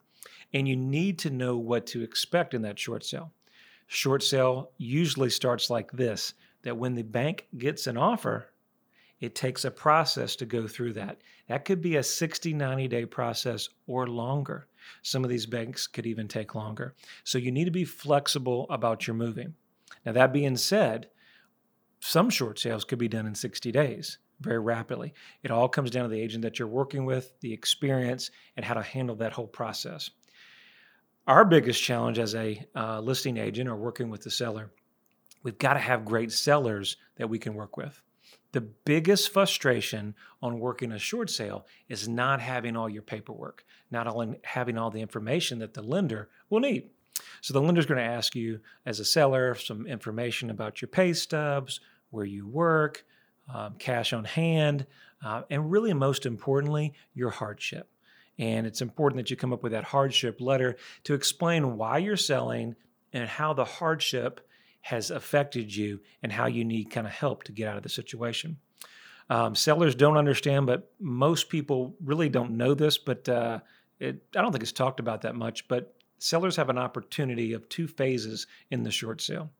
And 0.52 0.66
you 0.66 0.76
need 0.76 1.18
to 1.20 1.30
know 1.30 1.56
what 1.56 1.86
to 1.88 2.02
expect 2.02 2.54
in 2.54 2.62
that 2.62 2.78
short 2.78 3.04
sale. 3.04 3.32
Short 3.86 4.22
sale 4.22 4.70
usually 4.78 5.30
starts 5.30 5.70
like 5.70 5.92
this 5.92 6.34
that 6.62 6.76
when 6.76 6.94
the 6.94 7.02
bank 7.02 7.46
gets 7.58 7.86
an 7.86 7.96
offer, 7.96 8.51
it 9.22 9.36
takes 9.36 9.64
a 9.64 9.70
process 9.70 10.34
to 10.34 10.44
go 10.44 10.66
through 10.66 10.92
that. 10.94 11.20
That 11.46 11.64
could 11.64 11.80
be 11.80 11.94
a 11.94 12.02
60, 12.02 12.52
90 12.52 12.88
day 12.88 13.06
process 13.06 13.68
or 13.86 14.08
longer. 14.08 14.66
Some 15.02 15.22
of 15.22 15.30
these 15.30 15.46
banks 15.46 15.86
could 15.86 16.06
even 16.06 16.26
take 16.26 16.56
longer. 16.56 16.96
So 17.22 17.38
you 17.38 17.52
need 17.52 17.66
to 17.66 17.70
be 17.70 17.84
flexible 17.84 18.66
about 18.68 19.06
your 19.06 19.14
moving. 19.14 19.54
Now, 20.04 20.10
that 20.12 20.32
being 20.32 20.56
said, 20.56 21.08
some 22.00 22.30
short 22.30 22.58
sales 22.58 22.84
could 22.84 22.98
be 22.98 23.06
done 23.06 23.26
in 23.26 23.36
60 23.36 23.70
days 23.70 24.18
very 24.40 24.58
rapidly. 24.58 25.14
It 25.44 25.52
all 25.52 25.68
comes 25.68 25.92
down 25.92 26.02
to 26.02 26.08
the 26.08 26.20
agent 26.20 26.42
that 26.42 26.58
you're 26.58 26.66
working 26.66 27.04
with, 27.04 27.32
the 27.38 27.52
experience, 27.52 28.32
and 28.56 28.66
how 28.66 28.74
to 28.74 28.82
handle 28.82 29.14
that 29.16 29.32
whole 29.32 29.46
process. 29.46 30.10
Our 31.28 31.44
biggest 31.44 31.80
challenge 31.80 32.18
as 32.18 32.34
a 32.34 32.60
uh, 32.74 32.98
listing 32.98 33.36
agent 33.36 33.68
or 33.68 33.76
working 33.76 34.10
with 34.10 34.22
the 34.22 34.32
seller, 34.32 34.72
we've 35.44 35.58
got 35.58 35.74
to 35.74 35.80
have 35.80 36.04
great 36.04 36.32
sellers 36.32 36.96
that 37.18 37.28
we 37.28 37.38
can 37.38 37.54
work 37.54 37.76
with. 37.76 38.02
The 38.52 38.60
biggest 38.60 39.32
frustration 39.32 40.14
on 40.42 40.60
working 40.60 40.92
a 40.92 40.98
short 40.98 41.30
sale 41.30 41.66
is 41.88 42.06
not 42.06 42.40
having 42.40 42.76
all 42.76 42.88
your 42.88 43.02
paperwork, 43.02 43.64
not 43.90 44.06
only 44.06 44.38
having 44.44 44.76
all 44.76 44.90
the 44.90 45.00
information 45.00 45.58
that 45.60 45.74
the 45.74 45.82
lender 45.82 46.28
will 46.50 46.60
need. 46.60 46.90
So 47.40 47.54
the 47.54 47.60
lender's 47.60 47.86
going 47.86 47.98
to 47.98 48.04
ask 48.04 48.34
you, 48.34 48.60
as 48.84 49.00
a 49.00 49.04
seller, 49.04 49.54
some 49.54 49.86
information 49.86 50.50
about 50.50 50.82
your 50.82 50.88
pay 50.88 51.12
stubs, 51.12 51.80
where 52.10 52.24
you 52.24 52.46
work, 52.46 53.04
um, 53.52 53.74
cash 53.78 54.12
on 54.12 54.24
hand, 54.24 54.86
uh, 55.24 55.42
and 55.50 55.70
really, 55.70 55.94
most 55.94 56.26
importantly, 56.26 56.92
your 57.14 57.30
hardship. 57.30 57.88
And 58.38 58.66
it's 58.66 58.82
important 58.82 59.18
that 59.18 59.30
you 59.30 59.36
come 59.36 59.52
up 59.52 59.62
with 59.62 59.72
that 59.72 59.84
hardship 59.84 60.40
letter 60.40 60.76
to 61.04 61.14
explain 61.14 61.76
why 61.76 61.98
you're 61.98 62.16
selling 62.16 62.76
and 63.12 63.28
how 63.28 63.52
the 63.52 63.64
hardship 63.64 64.46
has 64.82 65.10
affected 65.10 65.74
you 65.74 66.00
and 66.22 66.30
how 66.30 66.46
you 66.46 66.64
need 66.64 66.90
kind 66.90 67.06
of 67.06 67.12
help 67.12 67.44
to 67.44 67.52
get 67.52 67.68
out 67.68 67.76
of 67.76 67.82
the 67.82 67.88
situation. 67.88 68.58
Um, 69.30 69.54
sellers 69.54 69.94
don't 69.94 70.16
understand, 70.16 70.66
but 70.66 70.92
most 71.00 71.48
people 71.48 71.94
really 72.04 72.28
don't 72.28 72.52
know 72.52 72.74
this. 72.74 72.98
But 72.98 73.28
uh, 73.28 73.60
it, 73.98 74.22
I 74.36 74.42
don't 74.42 74.52
think 74.52 74.62
it's 74.62 74.72
talked 74.72 75.00
about 75.00 75.22
that 75.22 75.34
much. 75.34 75.66
But 75.68 75.94
sellers 76.18 76.56
have 76.56 76.68
an 76.68 76.78
opportunity 76.78 77.52
of 77.52 77.68
two 77.68 77.88
phases 77.88 78.46
in 78.70 78.82
the 78.82 78.90
short 78.90 79.20
sale. 79.20 79.50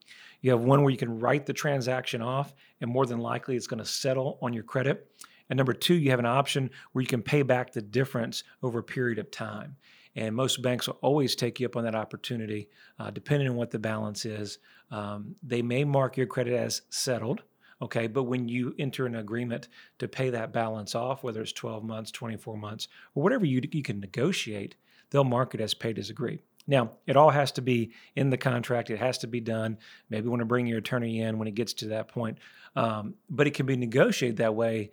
You 0.41 0.51
have 0.51 0.65
one 0.65 0.83
where 0.83 0.91
you 0.91 0.99
can 0.99 1.21
write 1.21 1.47
the 1.47 1.53
transaction 1.53 2.21
off, 2.21 2.53
and 2.81 2.91
more 2.91 3.07
than 3.07 3.19
likely 3.19 3.57
it's 3.57 3.69
going 3.69 3.79
to 3.79 3.87
settle 3.87 4.39
on 4.43 4.53
your 4.53 4.65
credit. 4.65 5.09
And 5.49 5.57
number 5.57 5.73
two, 5.73 5.95
you 5.95 6.11
have 6.11 6.19
an 6.19 6.27
option 6.27 6.71
where 6.93 7.03
you 7.03 7.09
can 7.09 7.23
pay 7.23 7.43
back 7.43 7.73
the 7.73 7.83
difference 7.83 8.43
over 8.63 8.81
a 8.81 8.85
period 8.85 9.19
of 9.19 9.31
time. 9.31 9.77
And 10.15 10.35
most 10.35 10.63
banks 10.63 10.87
will 10.87 10.99
always 11.01 11.35
take 11.35 11.59
you 11.59 11.67
up 11.67 11.77
on 11.77 11.85
that 11.85 11.95
opportunity, 11.95 12.69
uh, 12.99 13.11
depending 13.11 13.49
on 13.49 13.57
what 13.57 13.71
the 13.71 13.79
balance 13.79 14.25
is. 14.25 14.59
Um, 14.91 15.37
they 15.43 15.63
may 15.63 15.85
mark 15.85 16.17
your 16.17 16.27
credit 16.27 16.55
as 16.55 16.83
settled, 16.91 17.43
okay, 17.81 18.07
but 18.07 18.25
when 18.25 18.49
you 18.49 18.75
enter 18.79 19.07
an 19.07 19.17
agreement 19.17 19.69
to 19.99 20.09
pay 20.09 20.31
that 20.31 20.53
balance 20.53 20.95
off, 20.95 21.25
whether 21.25 21.41
it's 21.41 21.53
12 21.53 21.83
months, 21.83 22.11
24 22.11 22.57
months, 22.57 22.89
or 23.15 23.23
whatever 23.23 23.47
you, 23.47 23.63
you 23.73 23.83
can 23.83 24.01
negotiate, 24.01 24.77
they'll 25.11 25.25
mark 25.25 25.55
it 25.55 25.61
as 25.61 25.73
paid 25.73 25.99
as 25.99 26.11
agreed. 26.11 26.41
Now, 26.67 26.91
it 27.07 27.17
all 27.17 27.31
has 27.31 27.51
to 27.53 27.63
be 27.63 27.93
in 28.15 28.31
the 28.31 28.37
contract. 28.37 28.91
It 28.91 28.99
has 28.99 29.19
to 29.19 29.27
be 29.27 29.41
done. 29.41 29.79
Maybe 30.11 30.25
you 30.25 30.31
want 30.31 30.41
to 30.41 30.47
bring 30.47 30.67
your 30.67 30.79
attorney 30.79 31.21
in 31.21 31.39
when 31.39 31.49
it 31.49 31.55
gets 31.55 31.73
to 31.75 31.89
that 31.89 32.09
point. 32.09 32.39
Um, 32.77 33.15
but 33.29 33.47
it 33.47 33.55
can 33.55 33.67
be 33.67 33.77
negotiated 33.77 34.37
that 34.39 34.55
way 34.55 34.93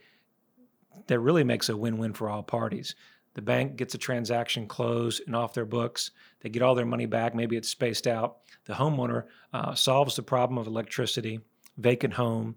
that 1.07 1.19
really 1.19 1.43
makes 1.43 1.69
a 1.69 1.77
win 1.77 1.97
win 1.97 2.13
for 2.13 2.29
all 2.29 2.43
parties. 2.43 2.95
The 3.35 3.41
bank 3.41 3.75
gets 3.75 3.93
a 3.93 3.97
transaction 3.97 4.67
closed 4.67 5.21
and 5.25 5.35
off 5.35 5.53
their 5.53 5.65
books. 5.65 6.11
They 6.41 6.49
get 6.49 6.61
all 6.61 6.75
their 6.75 6.85
money 6.85 7.05
back. 7.05 7.35
Maybe 7.35 7.55
it's 7.57 7.69
spaced 7.69 8.07
out. 8.07 8.37
The 8.65 8.73
homeowner 8.73 9.25
uh, 9.53 9.75
solves 9.75 10.15
the 10.15 10.23
problem 10.23 10.57
of 10.57 10.67
electricity, 10.67 11.39
vacant 11.77 12.13
home. 12.13 12.55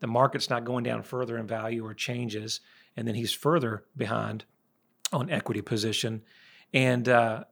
The 0.00 0.06
market's 0.06 0.50
not 0.50 0.64
going 0.64 0.84
down 0.84 1.02
further 1.02 1.38
in 1.38 1.46
value 1.46 1.84
or 1.84 1.94
changes, 1.94 2.60
and 2.96 3.08
then 3.08 3.14
he's 3.14 3.32
further 3.32 3.84
behind 3.96 4.44
on 5.12 5.30
equity 5.30 5.62
position. 5.62 6.22
And 6.72 7.08
uh, 7.08 7.44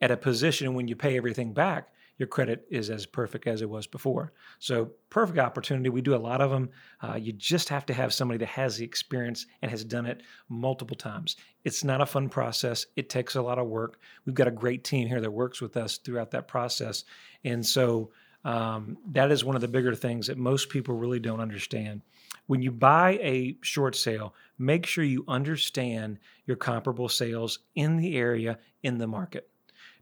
at 0.00 0.10
a 0.10 0.16
position 0.16 0.74
when 0.74 0.88
you 0.88 0.96
pay 0.96 1.16
everything 1.16 1.52
back, 1.52 1.92
your 2.20 2.26
credit 2.26 2.66
is 2.68 2.90
as 2.90 3.06
perfect 3.06 3.46
as 3.46 3.62
it 3.62 3.70
was 3.70 3.86
before. 3.86 4.34
So, 4.58 4.90
perfect 5.08 5.38
opportunity. 5.38 5.88
We 5.88 6.02
do 6.02 6.14
a 6.14 6.16
lot 6.16 6.42
of 6.42 6.50
them. 6.50 6.68
Uh, 7.02 7.14
you 7.14 7.32
just 7.32 7.70
have 7.70 7.86
to 7.86 7.94
have 7.94 8.12
somebody 8.12 8.36
that 8.36 8.48
has 8.50 8.76
the 8.76 8.84
experience 8.84 9.46
and 9.62 9.70
has 9.70 9.84
done 9.84 10.04
it 10.04 10.22
multiple 10.50 10.96
times. 10.96 11.36
It's 11.64 11.82
not 11.82 12.02
a 12.02 12.06
fun 12.06 12.28
process, 12.28 12.84
it 12.94 13.08
takes 13.08 13.36
a 13.36 13.42
lot 13.42 13.58
of 13.58 13.68
work. 13.68 14.00
We've 14.26 14.34
got 14.34 14.48
a 14.48 14.52
great 14.52 14.84
team 14.84 15.08
here 15.08 15.22
that 15.22 15.32
works 15.32 15.62
with 15.62 15.78
us 15.78 15.96
throughout 15.96 16.30
that 16.32 16.46
process. 16.46 17.04
And 17.42 17.64
so, 17.64 18.10
um, 18.44 18.98
that 19.12 19.32
is 19.32 19.42
one 19.42 19.56
of 19.56 19.62
the 19.62 19.68
bigger 19.68 19.94
things 19.94 20.26
that 20.26 20.36
most 20.36 20.68
people 20.68 20.94
really 20.94 21.20
don't 21.20 21.40
understand. 21.40 22.02
When 22.48 22.60
you 22.60 22.70
buy 22.70 23.12
a 23.22 23.56
short 23.62 23.96
sale, 23.96 24.34
make 24.58 24.84
sure 24.84 25.04
you 25.04 25.24
understand 25.26 26.18
your 26.44 26.58
comparable 26.58 27.08
sales 27.08 27.60
in 27.74 27.96
the 27.96 28.16
area 28.16 28.58
in 28.82 28.98
the 28.98 29.06
market 29.06 29.49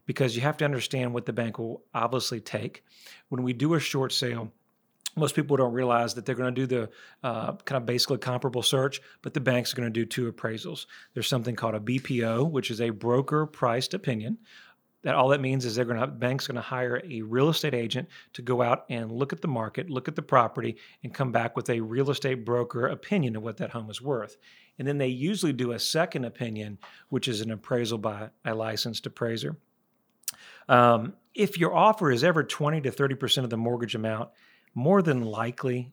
because 0.05 0.35
you 0.35 0.41
have 0.41 0.57
to 0.57 0.65
understand 0.65 1.13
what 1.13 1.25
the 1.25 1.33
bank 1.33 1.59
will 1.59 1.83
obviously 1.93 2.39
take. 2.39 2.83
When 3.29 3.43
we 3.43 3.53
do 3.53 3.73
a 3.73 3.79
short 3.79 4.11
sale, 4.11 4.51
most 5.15 5.35
people 5.35 5.57
don't 5.57 5.73
realize 5.73 6.13
that 6.13 6.25
they're 6.25 6.35
going 6.35 6.53
to 6.53 6.61
do 6.61 6.67
the 6.67 6.89
uh, 7.23 7.53
kind 7.53 7.77
of 7.77 7.85
basically 7.85 8.17
comparable 8.17 8.63
search, 8.63 9.01
but 9.21 9.33
the 9.33 9.39
bank's 9.39 9.73
are 9.73 9.75
going 9.75 9.91
to 9.91 9.99
do 9.99 10.05
two 10.05 10.31
appraisals. 10.31 10.85
There's 11.13 11.27
something 11.27 11.55
called 11.55 11.75
a 11.75 11.79
BPO, 11.79 12.49
which 12.49 12.71
is 12.71 12.81
a 12.81 12.89
broker 12.89 13.45
priced 13.45 13.93
opinion. 13.93 14.37
That 15.03 15.15
all 15.15 15.29
that 15.29 15.39
means 15.39 15.63
is 15.63 15.75
they're 15.75 15.85
going 15.85 15.99
to 15.99 16.07
bank's 16.07 16.45
going 16.45 16.55
to 16.55 16.61
hire 16.61 17.01
a 17.09 17.21
real 17.21 17.49
estate 17.49 17.73
agent 17.73 18.09
to 18.33 18.41
go 18.41 18.61
out 18.61 18.85
and 18.89 19.11
look 19.11 19.31
at 19.31 19.41
the 19.41 19.47
market, 19.47 19.89
look 19.89 20.09
at 20.09 20.15
the 20.15 20.21
property, 20.21 20.75
and 21.03 21.13
come 21.13 21.31
back 21.31 21.55
with 21.55 21.69
a 21.69 21.79
real 21.79 22.11
estate 22.11 22.43
broker 22.45 22.87
opinion 22.87 23.37
of 23.37 23.43
what 23.43 23.57
that 23.57 23.71
home 23.71 23.89
is 23.89 24.01
worth. 24.01 24.35
And 24.77 24.87
then 24.87 24.97
they 24.97 25.07
usually 25.07 25.53
do 25.53 25.71
a 25.71 25.79
second 25.79 26.25
opinion, 26.25 26.77
which 27.09 27.29
is 27.29 27.39
an 27.39 27.51
appraisal 27.51 27.97
by 27.97 28.29
a 28.43 28.53
licensed 28.53 29.05
appraiser. 29.05 29.55
Um, 30.69 31.13
if 31.33 31.57
your 31.57 31.75
offer 31.75 32.11
is 32.11 32.23
ever 32.23 32.43
20 32.43 32.81
to 32.81 32.91
30% 32.91 33.43
of 33.43 33.49
the 33.49 33.57
mortgage 33.57 33.95
amount, 33.95 34.29
more 34.75 35.01
than 35.01 35.23
likely 35.23 35.91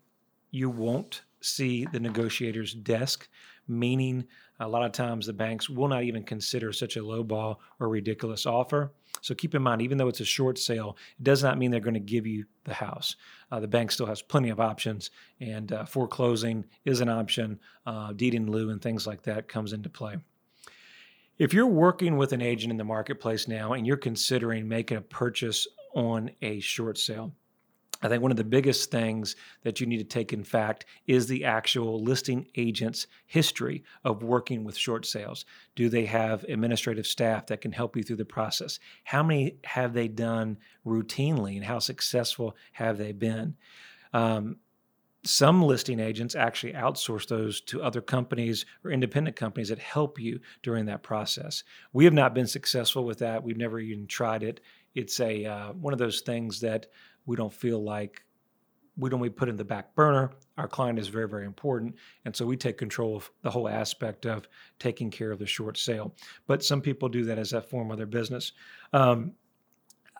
you 0.50 0.70
won't 0.70 1.22
see 1.40 1.86
the 1.92 2.00
negotiator's 2.00 2.74
desk, 2.74 3.28
meaning 3.68 4.26
a 4.60 4.68
lot 4.68 4.84
of 4.84 4.92
times 4.92 5.26
the 5.26 5.32
banks 5.32 5.68
will 5.68 5.88
not 5.88 6.02
even 6.02 6.22
consider 6.22 6.72
such 6.72 6.96
a 6.96 7.04
low 7.04 7.22
ball 7.22 7.60
or 7.80 7.88
ridiculous 7.88 8.46
offer. 8.46 8.92
So 9.22 9.34
keep 9.34 9.54
in 9.54 9.62
mind, 9.62 9.82
even 9.82 9.98
though 9.98 10.08
it's 10.08 10.20
a 10.20 10.26
short 10.26 10.58
sale, 10.58 10.96
it 11.18 11.24
does 11.24 11.42
not 11.42 11.58
mean 11.58 11.70
they're 11.70 11.80
going 11.80 11.94
to 11.94 12.00
give 12.00 12.26
you 12.26 12.44
the 12.64 12.74
house. 12.74 13.16
Uh, 13.50 13.60
the 13.60 13.68
bank 13.68 13.90
still 13.90 14.06
has 14.06 14.22
plenty 14.22 14.50
of 14.50 14.60
options, 14.60 15.10
and 15.40 15.72
uh, 15.72 15.84
foreclosing 15.84 16.64
is 16.84 17.00
an 17.00 17.08
option. 17.08 17.58
Uh, 17.86 18.12
deed 18.12 18.34
in 18.34 18.50
lieu 18.50 18.70
and 18.70 18.82
things 18.82 19.06
like 19.06 19.22
that 19.22 19.48
comes 19.48 19.72
into 19.72 19.88
play. 19.88 20.16
If 21.38 21.52
you're 21.52 21.66
working 21.66 22.16
with 22.16 22.32
an 22.32 22.40
agent 22.40 22.70
in 22.70 22.78
the 22.78 22.84
marketplace 22.84 23.46
now 23.46 23.74
and 23.74 23.86
you're 23.86 23.98
considering 23.98 24.66
making 24.66 24.96
a 24.96 25.02
purchase 25.02 25.66
on 25.94 26.30
a 26.40 26.60
short 26.60 26.96
sale, 26.96 27.34
I 28.00 28.08
think 28.08 28.22
one 28.22 28.30
of 28.30 28.38
the 28.38 28.44
biggest 28.44 28.90
things 28.90 29.36
that 29.62 29.78
you 29.78 29.86
need 29.86 29.98
to 29.98 30.04
take 30.04 30.32
in 30.32 30.44
fact 30.44 30.86
is 31.06 31.26
the 31.26 31.44
actual 31.44 32.02
listing 32.02 32.46
agent's 32.54 33.06
history 33.26 33.84
of 34.02 34.22
working 34.22 34.64
with 34.64 34.78
short 34.78 35.04
sales. 35.04 35.44
Do 35.74 35.90
they 35.90 36.06
have 36.06 36.44
administrative 36.44 37.06
staff 37.06 37.46
that 37.46 37.60
can 37.60 37.72
help 37.72 37.96
you 37.96 38.02
through 38.02 38.16
the 38.16 38.24
process? 38.24 38.78
How 39.04 39.22
many 39.22 39.56
have 39.64 39.92
they 39.92 40.08
done 40.08 40.56
routinely 40.86 41.56
and 41.56 41.64
how 41.64 41.80
successful 41.80 42.56
have 42.72 42.96
they 42.96 43.12
been? 43.12 43.56
Um, 44.14 44.56
some 45.26 45.62
listing 45.62 46.00
agents 46.00 46.34
actually 46.34 46.72
outsource 46.72 47.26
those 47.26 47.60
to 47.62 47.82
other 47.82 48.00
companies 48.00 48.64
or 48.84 48.90
independent 48.90 49.36
companies 49.36 49.68
that 49.68 49.78
help 49.78 50.20
you 50.20 50.40
during 50.62 50.86
that 50.86 51.02
process. 51.02 51.64
We 51.92 52.04
have 52.04 52.14
not 52.14 52.34
been 52.34 52.46
successful 52.46 53.04
with 53.04 53.18
that. 53.18 53.42
We've 53.42 53.56
never 53.56 53.78
even 53.78 54.06
tried 54.06 54.42
it. 54.42 54.60
It's 54.94 55.20
a 55.20 55.44
uh, 55.44 55.72
one 55.72 55.92
of 55.92 55.98
those 55.98 56.20
things 56.20 56.60
that 56.60 56.86
we 57.26 57.36
don't 57.36 57.52
feel 57.52 57.82
like 57.82 58.24
we 58.98 59.10
don't 59.10 59.20
we 59.20 59.28
put 59.28 59.48
in 59.48 59.56
the 59.56 59.64
back 59.64 59.94
burner. 59.94 60.30
Our 60.56 60.68
client 60.68 60.98
is 60.98 61.08
very 61.08 61.28
very 61.28 61.44
important, 61.44 61.96
and 62.24 62.34
so 62.34 62.46
we 62.46 62.56
take 62.56 62.78
control 62.78 63.16
of 63.16 63.30
the 63.42 63.50
whole 63.50 63.68
aspect 63.68 64.26
of 64.26 64.48
taking 64.78 65.10
care 65.10 65.32
of 65.32 65.38
the 65.38 65.46
short 65.46 65.76
sale. 65.76 66.14
But 66.46 66.64
some 66.64 66.80
people 66.80 67.08
do 67.08 67.24
that 67.24 67.38
as 67.38 67.52
a 67.52 67.60
form 67.60 67.90
of 67.90 67.98
their 67.98 68.06
business. 68.06 68.52
Um, 68.92 69.32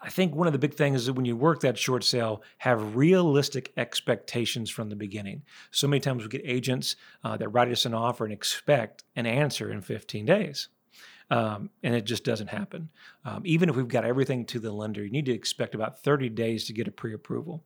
I 0.03 0.11
think 0.11 0.35
one 0.35 0.47
of 0.47 0.53
the 0.53 0.59
big 0.59 0.75
things 0.75 1.01
is 1.01 1.07
that 1.07 1.15
when 1.15 1.25
you 1.25 1.37
work 1.37 1.61
that 1.61 1.79
short 1.79 2.05
sale, 2.05 2.43
have 2.59 2.97
realistic 2.97 3.73
expectations 3.77 4.71
from 4.71 4.89
the 4.89 4.97
beginning. 4.97 5.43
So 5.71 5.89
many 5.89 6.01
times 6.01 6.23
we 6.23 6.29
get 6.29 6.43
agents 6.45 6.97
uh, 7.25 7.37
that 7.39 7.49
write 7.49 7.71
us 7.71 7.87
an 7.87 7.95
offer 7.95 8.25
and 8.25 8.33
expect 8.33 9.05
an 9.17 9.27
answer 9.27 9.71
in 9.73 9.81
15 9.81 10.27
days. 10.27 10.69
Um, 11.31 11.71
and 11.83 11.95
it 11.95 12.05
just 12.05 12.25
doesn't 12.25 12.49
happen. 12.49 12.89
Um, 13.25 13.43
even 13.45 13.69
if 13.69 13.75
we've 13.75 13.89
got 13.89 14.05
everything 14.05 14.45
to 14.47 14.61
the 14.61 14.71
lender, 14.71 15.03
you 15.03 15.11
need 15.11 15.27
to 15.27 15.33
expect 15.33 15.75
about 15.75 16.03
30 16.03 16.29
days 16.29 16.67
to 16.67 16.73
get 16.73 16.87
a 16.87 16.93
pre 16.93 17.15
approval. 17.15 17.65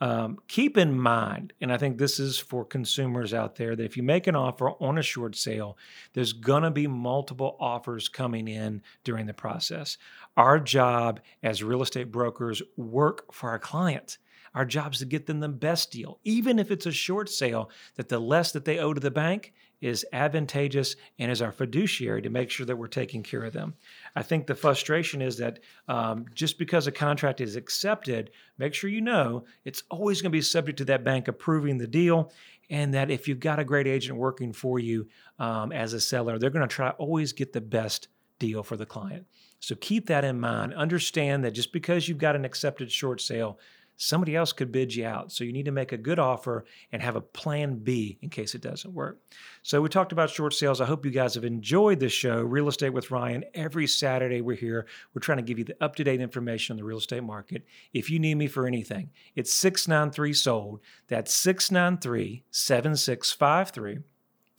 Um, 0.00 0.38
keep 0.46 0.76
in 0.76 0.98
mind, 0.98 1.52
and 1.60 1.72
I 1.72 1.76
think 1.76 1.98
this 1.98 2.20
is 2.20 2.38
for 2.38 2.64
consumers 2.64 3.34
out 3.34 3.56
there, 3.56 3.74
that 3.74 3.84
if 3.84 3.96
you 3.96 4.02
make 4.02 4.26
an 4.26 4.36
offer 4.36 4.70
on 4.70 4.98
a 4.98 5.02
short 5.02 5.34
sale, 5.34 5.76
there's 6.12 6.32
going 6.32 6.62
to 6.62 6.70
be 6.70 6.86
multiple 6.86 7.56
offers 7.58 8.08
coming 8.08 8.46
in 8.46 8.82
during 9.02 9.26
the 9.26 9.34
process. 9.34 9.98
Our 10.36 10.60
job 10.60 11.20
as 11.42 11.64
real 11.64 11.82
estate 11.82 12.12
brokers 12.12 12.62
work 12.76 13.32
for 13.32 13.50
our 13.50 13.58
clients. 13.58 14.18
Our 14.54 14.64
job 14.64 14.94
is 14.94 15.00
to 15.00 15.04
get 15.04 15.26
them 15.26 15.40
the 15.40 15.48
best 15.48 15.90
deal, 15.90 16.20
even 16.24 16.58
if 16.58 16.70
it's 16.70 16.86
a 16.86 16.92
short 16.92 17.28
sale, 17.28 17.70
that 17.96 18.08
the 18.08 18.18
less 18.18 18.52
that 18.52 18.64
they 18.64 18.78
owe 18.78 18.94
to 18.94 19.00
the 19.00 19.10
bank 19.10 19.52
is 19.80 20.04
advantageous 20.12 20.96
and 21.18 21.30
is 21.30 21.42
our 21.42 21.52
fiduciary 21.52 22.22
to 22.22 22.30
make 22.30 22.50
sure 22.50 22.66
that 22.66 22.76
we're 22.76 22.88
taking 22.88 23.22
care 23.22 23.44
of 23.44 23.52
them. 23.52 23.74
I 24.16 24.22
think 24.22 24.46
the 24.46 24.54
frustration 24.54 25.22
is 25.22 25.38
that 25.38 25.60
um, 25.86 26.26
just 26.34 26.58
because 26.58 26.86
a 26.86 26.92
contract 26.92 27.40
is 27.40 27.56
accepted, 27.56 28.30
make 28.58 28.74
sure 28.74 28.90
you 28.90 29.00
know 29.00 29.44
it's 29.64 29.82
always 29.90 30.20
going 30.20 30.30
to 30.30 30.36
be 30.36 30.42
subject 30.42 30.78
to 30.78 30.84
that 30.86 31.04
bank 31.04 31.28
approving 31.28 31.78
the 31.78 31.86
deal. 31.86 32.32
And 32.70 32.92
that 32.92 33.10
if 33.10 33.26
you've 33.26 33.40
got 33.40 33.58
a 33.58 33.64
great 33.64 33.86
agent 33.86 34.18
working 34.18 34.52
for 34.52 34.78
you 34.78 35.08
um, 35.38 35.72
as 35.72 35.94
a 35.94 36.00
seller, 36.00 36.38
they're 36.38 36.50
going 36.50 36.68
to 36.68 36.74
try 36.74 36.90
always 36.90 37.32
get 37.32 37.54
the 37.54 37.62
best 37.62 38.08
deal 38.38 38.62
for 38.62 38.76
the 38.76 38.84
client. 38.84 39.26
So 39.60 39.74
keep 39.74 40.06
that 40.06 40.24
in 40.24 40.38
mind. 40.38 40.74
Understand 40.74 41.44
that 41.44 41.52
just 41.52 41.72
because 41.72 42.08
you've 42.08 42.18
got 42.18 42.36
an 42.36 42.44
accepted 42.44 42.92
short 42.92 43.20
sale 43.20 43.58
somebody 43.98 44.34
else 44.34 44.52
could 44.52 44.72
bid 44.72 44.94
you 44.94 45.04
out. 45.04 45.30
So 45.30 45.44
you 45.44 45.52
need 45.52 45.66
to 45.66 45.72
make 45.72 45.92
a 45.92 45.98
good 45.98 46.18
offer 46.18 46.64
and 46.92 47.02
have 47.02 47.16
a 47.16 47.20
plan 47.20 47.80
B 47.80 48.18
in 48.22 48.30
case 48.30 48.54
it 48.54 48.62
doesn't 48.62 48.94
work. 48.94 49.20
So 49.62 49.82
we 49.82 49.90
talked 49.90 50.12
about 50.12 50.30
short 50.30 50.54
sales. 50.54 50.80
I 50.80 50.86
hope 50.86 51.04
you 51.04 51.10
guys 51.10 51.34
have 51.34 51.44
enjoyed 51.44 52.00
this 52.00 52.12
show, 52.12 52.40
Real 52.40 52.68
Estate 52.68 52.94
with 52.94 53.10
Ryan. 53.10 53.44
Every 53.52 53.86
Saturday 53.86 54.40
we're 54.40 54.56
here. 54.56 54.86
We're 55.12 55.20
trying 55.20 55.38
to 55.38 55.44
give 55.44 55.58
you 55.58 55.64
the 55.64 55.76
up 55.82 55.96
to 55.96 56.04
date 56.04 56.20
information 56.20 56.74
on 56.74 56.78
the 56.78 56.84
real 56.84 56.98
estate 56.98 57.24
market. 57.24 57.66
If 57.92 58.08
you 58.08 58.18
need 58.18 58.36
me 58.36 58.46
for 58.46 58.66
anything, 58.66 59.10
it's 59.34 59.52
693 59.52 60.32
sold. 60.32 60.80
That's 61.08 61.34
693 61.34 62.44
7653. 62.50 63.98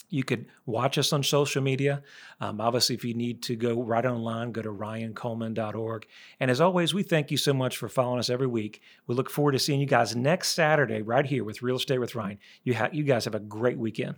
You 0.10 0.24
could 0.24 0.48
watch 0.66 0.98
us 0.98 1.14
on 1.14 1.24
social 1.24 1.62
media. 1.62 2.02
Um, 2.42 2.60
obviously, 2.60 2.96
if 2.96 3.06
you 3.06 3.14
need 3.14 3.44
to 3.44 3.56
go 3.56 3.82
right 3.82 4.06
online, 4.06 4.52
go 4.52 4.62
to 4.62 4.72
ryancoleman.org. 4.72 6.08
And 6.40 6.50
as 6.50 6.60
always, 6.60 6.94
we 6.94 7.04
thank 7.04 7.32
you 7.32 7.38
so 7.38 7.54
much 7.54 7.78
for 7.78 7.88
following 7.88 8.20
us 8.20 8.30
every 8.30 8.48
week. 8.48 8.82
We 9.08 9.16
look 9.16 9.30
forward 9.30 9.52
to 9.54 9.60
seeing 9.60 9.80
you 9.80 9.86
guys 9.86 10.16
next 10.16 10.50
Saturday 10.50 11.02
right 11.02 11.26
here 11.26 11.44
with 11.44 11.62
Real 11.62 11.76
Estate 11.76 12.00
with 12.00 12.16
Ryan. 12.16 12.40
You, 12.64 12.76
ha- 12.76 12.90
you 12.92 13.04
guys 13.04 13.26
have 13.26 13.36
a 13.36 13.40
great 13.40 13.78
weekend. 13.78 14.16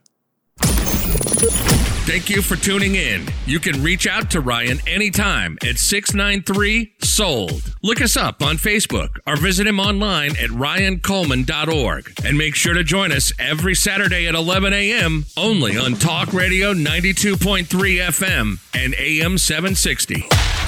Thank 2.04 2.32
you 2.32 2.42
for 2.42 2.56
tuning 2.56 2.96
in. 2.96 3.28
You 3.46 3.60
can 3.60 3.84
reach 3.84 4.08
out 4.08 4.32
to 4.32 4.42
Ryan 4.42 4.80
anytime 4.88 5.60
at 5.64 5.78
693 5.78 6.94
SOLD. 7.04 7.76
Look 7.84 8.02
us 8.02 8.18
up 8.18 8.42
on 8.42 8.58
Facebook 8.58 9.20
or 9.28 9.38
visit 9.38 9.68
him 9.68 9.80
online 9.80 10.32
at 10.32 10.50
ryancoleman.org. 10.50 12.14
And 12.26 12.38
make 12.40 12.56
sure 12.56 12.74
to 12.74 12.84
join 12.84 13.12
us 13.12 13.32
every 13.38 13.76
Saturday 13.76 14.28
at 14.28 14.34
11 14.34 14.74
a.m. 14.74 15.26
only 15.38 15.78
on 15.78 15.94
Talk 15.94 16.34
Radio 16.34 16.74
92.3 16.74 17.66
FM 17.68 18.60
and 18.74 18.96
AM 18.96 19.38
760. 19.38 20.61